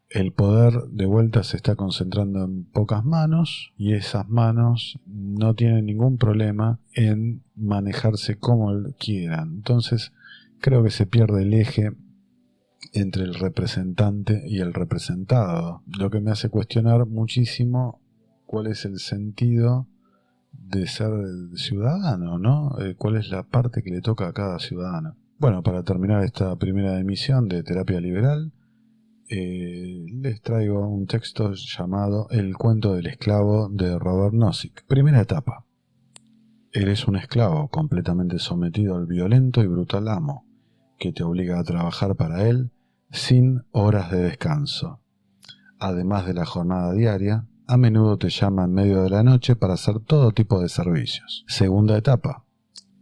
El 0.08 0.32
poder 0.32 0.72
de 0.90 1.06
vuelta 1.06 1.44
se 1.44 1.56
está 1.56 1.76
concentrando 1.76 2.44
en 2.44 2.64
pocas 2.64 3.04
manos 3.04 3.72
y 3.76 3.92
esas 3.92 4.28
manos 4.28 4.98
no 5.06 5.54
tienen 5.54 5.86
ningún 5.86 6.18
problema 6.18 6.80
en 6.94 7.44
manejarse 7.54 8.36
como 8.36 8.72
quieran. 8.98 9.52
Entonces 9.54 10.12
creo 10.60 10.82
que 10.82 10.90
se 10.90 11.06
pierde 11.06 11.42
el 11.42 11.54
eje 11.54 11.92
entre 12.92 13.24
el 13.24 13.34
representante 13.34 14.42
y 14.46 14.60
el 14.60 14.72
representado, 14.72 15.82
lo 15.86 16.10
que 16.10 16.20
me 16.20 16.30
hace 16.30 16.48
cuestionar 16.48 17.06
muchísimo 17.06 18.00
cuál 18.46 18.66
es 18.66 18.84
el 18.84 18.98
sentido 18.98 19.86
de 20.52 20.86
ser 20.86 21.10
ciudadano, 21.54 22.38
¿no? 22.38 22.78
Eh, 22.80 22.94
¿Cuál 22.96 23.16
es 23.16 23.30
la 23.30 23.44
parte 23.44 23.82
que 23.82 23.90
le 23.90 24.00
toca 24.00 24.28
a 24.28 24.32
cada 24.32 24.58
ciudadano? 24.58 25.16
Bueno, 25.38 25.62
para 25.62 25.84
terminar 25.84 26.24
esta 26.24 26.56
primera 26.56 26.98
emisión 26.98 27.48
de 27.48 27.62
Terapia 27.62 28.00
Liberal, 28.00 28.52
eh, 29.28 30.04
les 30.12 30.42
traigo 30.42 30.88
un 30.88 31.06
texto 31.06 31.52
llamado 31.54 32.26
El 32.30 32.56
cuento 32.56 32.94
del 32.94 33.06
esclavo 33.06 33.68
de 33.68 33.96
Robert 33.98 34.34
Nozick. 34.34 34.84
Primera 34.86 35.20
etapa. 35.20 35.64
Eres 36.72 37.06
un 37.06 37.16
esclavo 37.16 37.68
completamente 37.68 38.38
sometido 38.38 38.96
al 38.96 39.06
violento 39.06 39.62
y 39.62 39.68
brutal 39.68 40.08
amo, 40.08 40.46
que 41.00 41.12
te 41.12 41.24
obliga 41.24 41.58
a 41.58 41.64
trabajar 41.64 42.14
para 42.14 42.46
él 42.46 42.70
sin 43.10 43.64
horas 43.72 44.12
de 44.12 44.22
descanso. 44.22 45.00
Además 45.78 46.26
de 46.26 46.34
la 46.34 46.44
jornada 46.44 46.92
diaria, 46.92 47.46
a 47.66 47.76
menudo 47.76 48.18
te 48.18 48.28
llama 48.28 48.64
en 48.64 48.74
medio 48.74 49.02
de 49.02 49.10
la 49.10 49.22
noche 49.22 49.56
para 49.56 49.74
hacer 49.74 49.98
todo 50.00 50.30
tipo 50.32 50.60
de 50.60 50.68
servicios. 50.68 51.44
Segunda 51.48 51.96
etapa. 51.96 52.44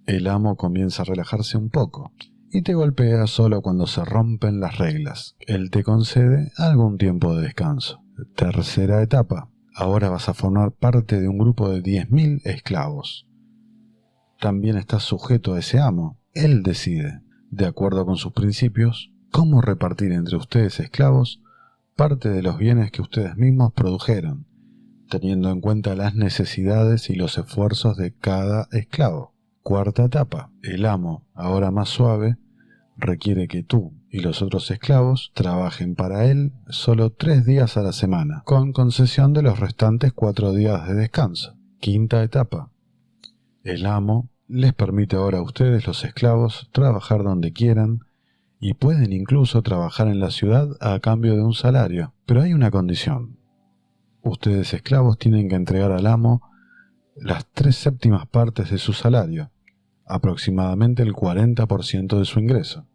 El 0.07 0.29
amo 0.29 0.57
comienza 0.57 1.03
a 1.03 1.07
relajarse 1.07 1.59
un 1.59 1.71
poco 1.71 2.13
y 2.51 2.63
te 2.63 2.75
golpea 2.75 3.27
solo 3.27 3.61
cuando 3.61 3.87
se 3.87 4.05
rompen 4.05 4.61
las 4.61 4.79
reglas. 4.79 5.37
Él 5.41 5.71
te 5.71 5.83
concede 5.83 6.53
algún 6.57 6.99
tiempo 6.99 7.35
de 7.35 7.43
descanso. 7.43 8.03
Tercera 8.37 9.03
etapa. 9.03 9.51
Ahora 9.75 10.09
vas 10.09 10.29
a 10.29 10.35
formar 10.35 10.73
parte 10.73 11.21
de 11.21 11.29
un 11.29 11.39
grupo 11.39 11.69
de 11.69 11.83
10.000 11.83 12.43
esclavos. 12.45 13.27
También 14.41 14.77
estás 14.77 15.03
sujeto 15.03 15.55
a 15.55 15.59
ese 15.59 15.81
amo. 15.81 16.21
Él 16.33 16.63
decide, 16.63 17.23
de 17.51 17.67
acuerdo 17.67 18.05
con 18.07 18.17
sus 18.17 18.33
principios, 18.33 19.13
cómo 19.31 19.61
repartir 19.61 20.13
entre 20.13 20.37
ustedes 20.37 20.81
esclavos 20.81 21.43
parte 21.97 22.29
de 22.29 22.43
los 22.43 22.59
bienes 22.59 22.93
que 22.93 23.03
ustedes 23.03 23.37
mismos 23.37 23.73
produjeron, 23.73 24.47
teniendo 25.11 25.51
en 25.51 25.61
cuenta 25.61 25.97
las 25.97 26.15
necesidades 26.15 27.11
y 27.11 27.17
los 27.17 27.39
esfuerzos 27.39 27.97
de 27.97 28.15
cada 28.15 28.69
esclavo. 28.71 29.35
Cuarta 29.63 30.05
etapa. 30.05 30.51
El 30.63 30.87
amo, 30.87 31.27
ahora 31.35 31.71
más 31.71 31.89
suave, 31.89 32.37
requiere 32.97 33.49
que 33.49 33.63
tú 33.63 33.93
y 34.11 34.21
los 34.21 34.43
otros 34.43 34.71
esclavos 34.71 35.33
trabajen 35.35 35.95
para 35.95 36.27
él 36.27 36.53
solo 36.69 37.11
tres 37.11 37.45
días 37.45 37.77
a 37.77 37.83
la 37.83 37.93
semana, 37.93 38.43
con 38.45 38.73
concesión 38.73 39.33
de 39.33 39.43
los 39.43 39.61
restantes 39.61 40.13
cuatro 40.13 40.53
días 40.53 40.87
de 40.89 40.95
descanso. 40.95 41.57
Quinta 41.81 42.23
etapa. 42.23 42.71
El 43.63 43.87
amo 43.87 44.31
les 44.49 44.73
permite 44.73 45.17
ahora 45.17 45.39
a 45.39 45.43
ustedes, 45.43 45.87
los 45.87 46.05
esclavos, 46.05 46.69
trabajar 46.73 47.23
donde 47.23 47.53
quieran, 47.53 48.01
y 48.61 48.75
pueden 48.75 49.13
incluso 49.13 49.63
trabajar 49.63 50.09
en 50.09 50.19
la 50.19 50.31
ciudad 50.31 50.69
a 50.81 50.99
cambio 51.01 51.37
de 51.37 51.43
un 51.43 51.55
salario. 51.55 52.15
Pero 52.27 52.43
hay 52.43 52.55
una 52.55 52.71
condición. 52.71 53.39
Ustedes 54.23 54.75
esclavos 54.75 55.19
tienen 55.19 55.49
que 55.49 55.55
entregar 55.55 55.93
al 55.93 56.07
amo 56.07 56.43
las 57.15 57.47
tres 57.53 57.77
séptimas 57.77 58.27
partes 58.27 58.71
de 58.71 58.79
su 58.79 58.93
salario, 58.93 59.51
aproximadamente 60.07 61.03
el 61.03 61.13
40% 61.13 62.19
de 62.19 62.25
su 62.25 62.41
ingreso, 62.41 62.87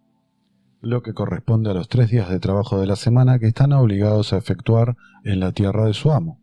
lo 0.82 1.02
que 1.02 1.14
corresponde 1.14 1.70
a 1.70 1.74
los 1.74 1.88
tres 1.88 2.10
días 2.10 2.30
de 2.30 2.40
trabajo 2.40 2.80
de 2.80 2.88
la 2.88 2.96
semana 2.96 3.40
que 3.40 3.48
están 3.48 3.74
obligados 3.74 4.34
a 4.34 4.38
efectuar 4.38 4.98
en 5.24 5.40
la 5.40 5.52
tierra 5.52 5.86
de 5.86 5.94
su 5.94 6.12
amo. 6.12 6.40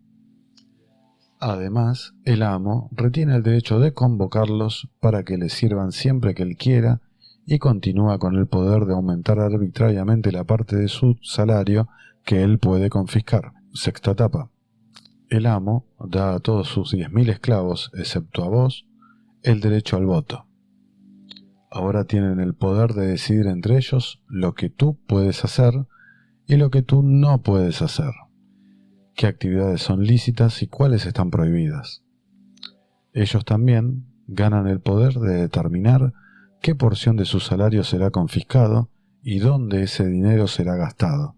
Además, 1.41 2.13
el 2.25 2.43
amo 2.43 2.91
retiene 2.93 3.35
el 3.35 3.43
derecho 3.43 3.81
de 3.81 3.95
convocarlos 3.95 4.91
para 5.01 5.25
que 5.25 5.39
le 5.39 5.49
sirvan 5.49 5.91
siempre 5.91 6.35
que 6.35 6.43
él 6.43 6.57
quiera 6.59 7.01
y 7.47 7.59
continúa 7.59 8.19
con 8.19 8.37
el 8.37 8.47
poder 8.47 8.85
de 8.85 8.93
aumentar 8.93 9.41
arbitrariamente 9.41 10.33
la 10.33 10.45
parte 10.45 10.77
de 10.77 10.89
su 10.89 11.17
salario 11.23 11.89
que 12.25 12.43
él 12.43 12.59
puede 12.59 12.91
confiscar. 12.91 13.53
Sexta 13.73 14.11
etapa. 14.11 14.51
El 15.31 15.47
amo 15.47 15.87
da 15.99 16.35
a 16.35 16.41
todos 16.41 16.69
sus 16.69 16.91
diez 16.91 17.11
mil 17.11 17.31
esclavos, 17.31 17.91
excepto 17.95 18.45
a 18.45 18.49
vos, 18.49 18.87
el 19.43 19.61
derecho 19.61 19.97
al 19.97 20.05
voto. 20.05 20.47
Ahora 21.71 22.05
tienen 22.05 22.41
el 22.41 22.55
poder 22.55 22.93
de 22.93 23.07
decidir 23.07 23.47
entre 23.47 23.79
ellos 23.79 24.23
lo 24.29 24.55
que 24.55 24.69
tú 24.69 24.99
puedes 25.07 25.43
hacer 25.45 25.87
y 26.47 26.57
lo 26.57 26.71
que 26.71 26.83
tú 26.83 27.03
no 27.03 27.43
puedes 27.43 27.81
hacer, 27.81 28.13
qué 29.21 29.27
actividades 29.27 29.83
son 29.83 30.03
lícitas 30.03 30.63
y 30.63 30.67
cuáles 30.67 31.05
están 31.05 31.31
prohibidas. 31.31 32.03
Ellos 33.13 33.45
también 33.45 34.07
ganan 34.27 34.67
el 34.67 34.81
poder 34.81 35.13
de 35.17 35.43
determinar 35.43 36.15
qué 36.63 36.75
porción 36.75 37.19
de 37.19 37.27
su 37.27 37.39
salario 37.39 37.85
será 37.85 38.11
confiscado 38.11 38.89
y 39.23 39.41
dónde 39.41 39.83
ese 39.83 40.07
dinero 40.07 40.47
será 40.47 40.75
gastado. 40.77 41.37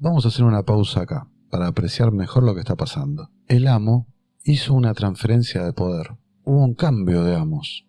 Vamos 0.00 0.24
a 0.24 0.28
hacer 0.28 0.44
una 0.44 0.64
pausa 0.64 1.02
acá 1.02 1.28
para 1.50 1.68
apreciar 1.68 2.10
mejor 2.10 2.42
lo 2.42 2.54
que 2.54 2.60
está 2.62 2.74
pasando. 2.74 3.30
El 3.46 3.68
amo 3.68 4.08
hizo 4.42 4.74
una 4.74 4.92
transferencia 4.92 5.62
de 5.62 5.72
poder. 5.72 6.16
Hubo 6.42 6.64
un 6.64 6.74
cambio 6.74 7.22
de 7.22 7.36
amos. 7.36 7.86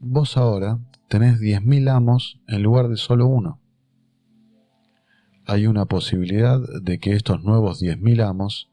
Vos 0.00 0.38
ahora 0.38 0.78
tenés 1.08 1.40
10.000 1.40 1.90
amos 1.90 2.40
en 2.48 2.62
lugar 2.62 2.88
de 2.88 2.96
solo 2.96 3.26
uno. 3.26 3.60
Hay 5.46 5.66
una 5.66 5.84
posibilidad 5.84 6.58
de 6.82 6.98
que 6.98 7.12
estos 7.12 7.44
nuevos 7.44 7.82
10.000 7.82 8.26
amos 8.26 8.70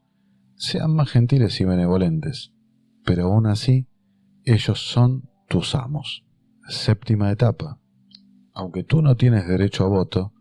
sean 0.54 0.94
más 0.94 1.10
gentiles 1.10 1.60
y 1.60 1.64
benevolentes, 1.64 2.52
pero 3.04 3.24
aún 3.24 3.46
así 3.46 3.86
ellos 4.44 4.80
son 4.80 5.28
tus 5.48 5.74
amos. 5.74 6.24
Séptima 6.68 7.30
etapa. 7.30 7.78
Aunque 8.54 8.84
tú 8.84 9.02
no 9.02 9.16
tienes 9.16 9.46
derecho 9.46 9.84
a 9.84 9.88
voto, 9.88 10.32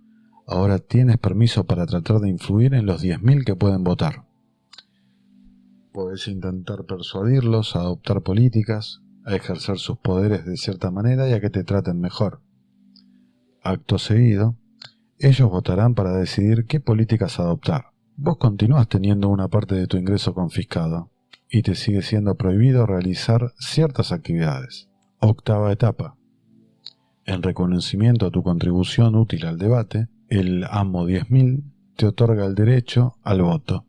ahora 0.48 0.80
tienes 0.80 1.18
permiso 1.18 1.66
para 1.66 1.86
tratar 1.86 2.20
de 2.20 2.30
influir 2.30 2.76
en 2.76 2.86
los 2.86 3.04
10.000 3.04 3.44
que 3.44 3.56
pueden 3.56 3.84
votar. 3.84 4.26
Puedes 5.92 6.30
intentar 6.30 6.86
persuadirlos 6.86 7.76
a 7.76 7.80
adoptar 7.80 8.22
políticas, 8.22 9.02
a 9.26 9.36
ejercer 9.36 9.78
sus 9.80 9.98
poderes 9.98 10.46
de 10.46 10.56
cierta 10.56 10.92
manera 10.92 11.28
y 11.28 11.34
a 11.34 11.42
que 11.42 11.50
te 11.50 11.66
traten 11.66 12.00
mejor. 12.00 12.42
Acto 13.62 13.98
seguido, 13.98 14.56
ellos 15.22 15.50
votarán 15.50 15.96
para 15.96 16.12
decidir 16.14 16.66
qué 16.66 16.80
políticas 16.80 17.40
adoptar. 17.40 17.92
Vos 18.18 18.38
continúas 18.38 18.88
teniendo 18.88 19.30
una 19.30 19.48
parte 19.48 19.76
de 19.76 19.88
tu 19.88 19.98
ingreso 19.98 20.34
confiscado, 20.34 21.12
y 21.52 21.64
te 21.64 21.76
sigue 21.76 22.02
siendo 22.02 22.36
prohibido 22.36 22.86
realizar 22.86 23.52
ciertas 23.58 24.12
actividades. 24.12 24.90
Octava 25.20 25.72
etapa. 25.72 26.16
En 27.26 27.44
reconocimiento 27.44 28.26
a 28.26 28.32
tu 28.32 28.42
contribución 28.42 29.16
útil 29.16 29.46
al 29.46 29.58
debate, 29.58 30.08
el 30.30 30.66
AMO 30.70 31.06
10.000 31.06 31.64
te 31.98 32.08
otorga 32.08 32.46
el 32.46 32.56
derecho 32.56 33.18
al 33.22 33.42
voto. 33.42 33.86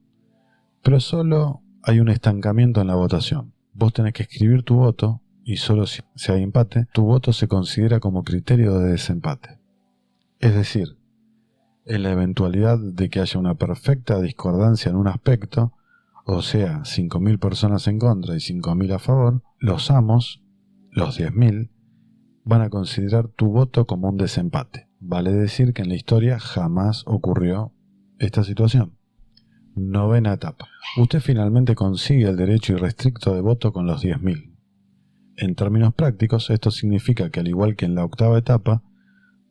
Pero 0.83 0.99
solo 0.99 1.62
hay 1.83 2.01
un 2.01 2.09
estancamiento 2.09 2.81
en 2.81 2.88
la 2.88 2.97
votación. 2.97 3.55
Vos 3.73 3.92
tenés 3.92 4.12
que 4.12 4.25
escribir 4.25 4.64
tu 4.64 4.75
voto 4.75 5.23
y 5.45 5.57
solo 5.57 5.87
si, 5.87 6.03
hay 6.29 6.42
empate, 6.42 6.87
tu 6.92 7.05
voto 7.05 7.33
se 7.33 7.49
considera 7.49 8.01
como 8.01 8.25
criterio 8.25 8.79
de 8.79 8.90
desempate. 8.90 9.61
Es 10.40 10.55
decir, 10.55 10.99
en 11.85 12.03
la 12.03 12.12
eventualidad 12.12 12.79
de 12.79 13.11
que 13.11 13.21
haya 13.21 13.38
una 13.38 13.55
perfecta 13.55 14.21
discordancia 14.21 14.90
en 14.90 14.97
un 14.97 15.09
aspecto, 15.09 15.73
o 16.25 16.42
sea, 16.42 16.81
5.000 16.81 17.38
personas 17.38 17.88
en 17.88 17.99
contra 17.99 18.35
y 18.35 18.38
5.000 18.38 18.95
a 18.95 18.99
favor, 18.99 19.42
los 19.59 19.90
amos, 19.90 20.42
los 20.90 21.18
10.000, 21.18 21.71
van 22.45 22.62
a 22.62 22.71
considerar 22.71 23.29
tu 23.29 23.49
voto 23.49 23.87
como 23.87 24.09
un 24.09 24.16
desempate. 24.16 24.88
Vale 25.01 25.33
decir 25.33 25.73
que 25.73 25.83
en 25.83 25.88
la 25.88 25.97
historia 25.97 26.38
jamás 26.38 27.03
ocurrió 27.07 27.73
esta 28.18 28.45
situación. 28.45 28.97
Novena 29.75 30.35
etapa. 30.35 30.68
Usted 30.99 31.21
finalmente 31.21 31.75
consigue 31.75 32.29
el 32.29 32.37
derecho 32.37 32.75
irrestricto 32.75 33.35
de 33.35 33.40
voto 33.40 33.73
con 33.73 33.87
los 33.87 34.05
10.000. 34.05 34.55
En 35.37 35.55
términos 35.55 35.95
prácticos, 35.95 36.51
esto 36.51 36.71
significa 36.71 37.31
que 37.31 37.40
al 37.40 37.49
igual 37.49 37.75
que 37.75 37.87
en 37.87 37.95
la 37.95 38.05
octava 38.05 38.38
etapa, 38.38 38.83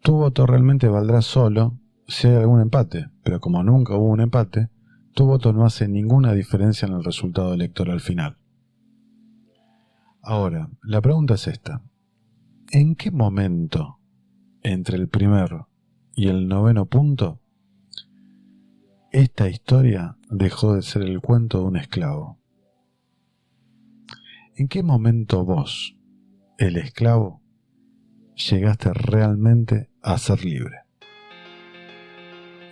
tu 0.01 0.13
voto 0.13 0.45
realmente 0.45 0.87
valdrá 0.87 1.21
solo 1.21 1.80
si 2.11 2.27
hay 2.27 2.35
algún 2.35 2.59
empate, 2.59 3.09
pero 3.23 3.39
como 3.39 3.63
nunca 3.63 3.95
hubo 3.95 4.09
un 4.09 4.19
empate, 4.19 4.69
tu 5.13 5.25
voto 5.25 5.53
no 5.53 5.65
hace 5.65 5.87
ninguna 5.87 6.33
diferencia 6.33 6.85
en 6.85 6.93
el 6.93 7.03
resultado 7.03 7.53
electoral 7.53 8.01
final. 8.01 8.37
Ahora, 10.21 10.69
la 10.83 11.01
pregunta 11.01 11.35
es 11.35 11.47
esta. 11.47 11.81
¿En 12.71 12.95
qué 12.95 13.11
momento, 13.11 13.99
entre 14.61 14.97
el 14.97 15.07
primero 15.07 15.69
y 16.13 16.27
el 16.27 16.47
noveno 16.47 16.85
punto, 16.85 17.39
esta 19.11 19.49
historia 19.49 20.17
dejó 20.29 20.75
de 20.75 20.81
ser 20.81 21.03
el 21.03 21.21
cuento 21.21 21.59
de 21.59 21.65
un 21.65 21.77
esclavo? 21.77 22.39
¿En 24.55 24.67
qué 24.67 24.83
momento 24.83 25.45
vos, 25.45 25.97
el 26.57 26.75
esclavo, 26.75 27.41
llegaste 28.35 28.93
realmente 28.93 29.89
a 30.01 30.17
ser 30.17 30.43
libre? 30.43 30.80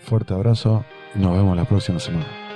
Fuerte 0.10 0.34
abrazo, 0.34 0.84
nos 1.14 1.34
vemos 1.34 1.56
la 1.56 1.66
próxima 1.66 2.00
semana. 2.00 2.49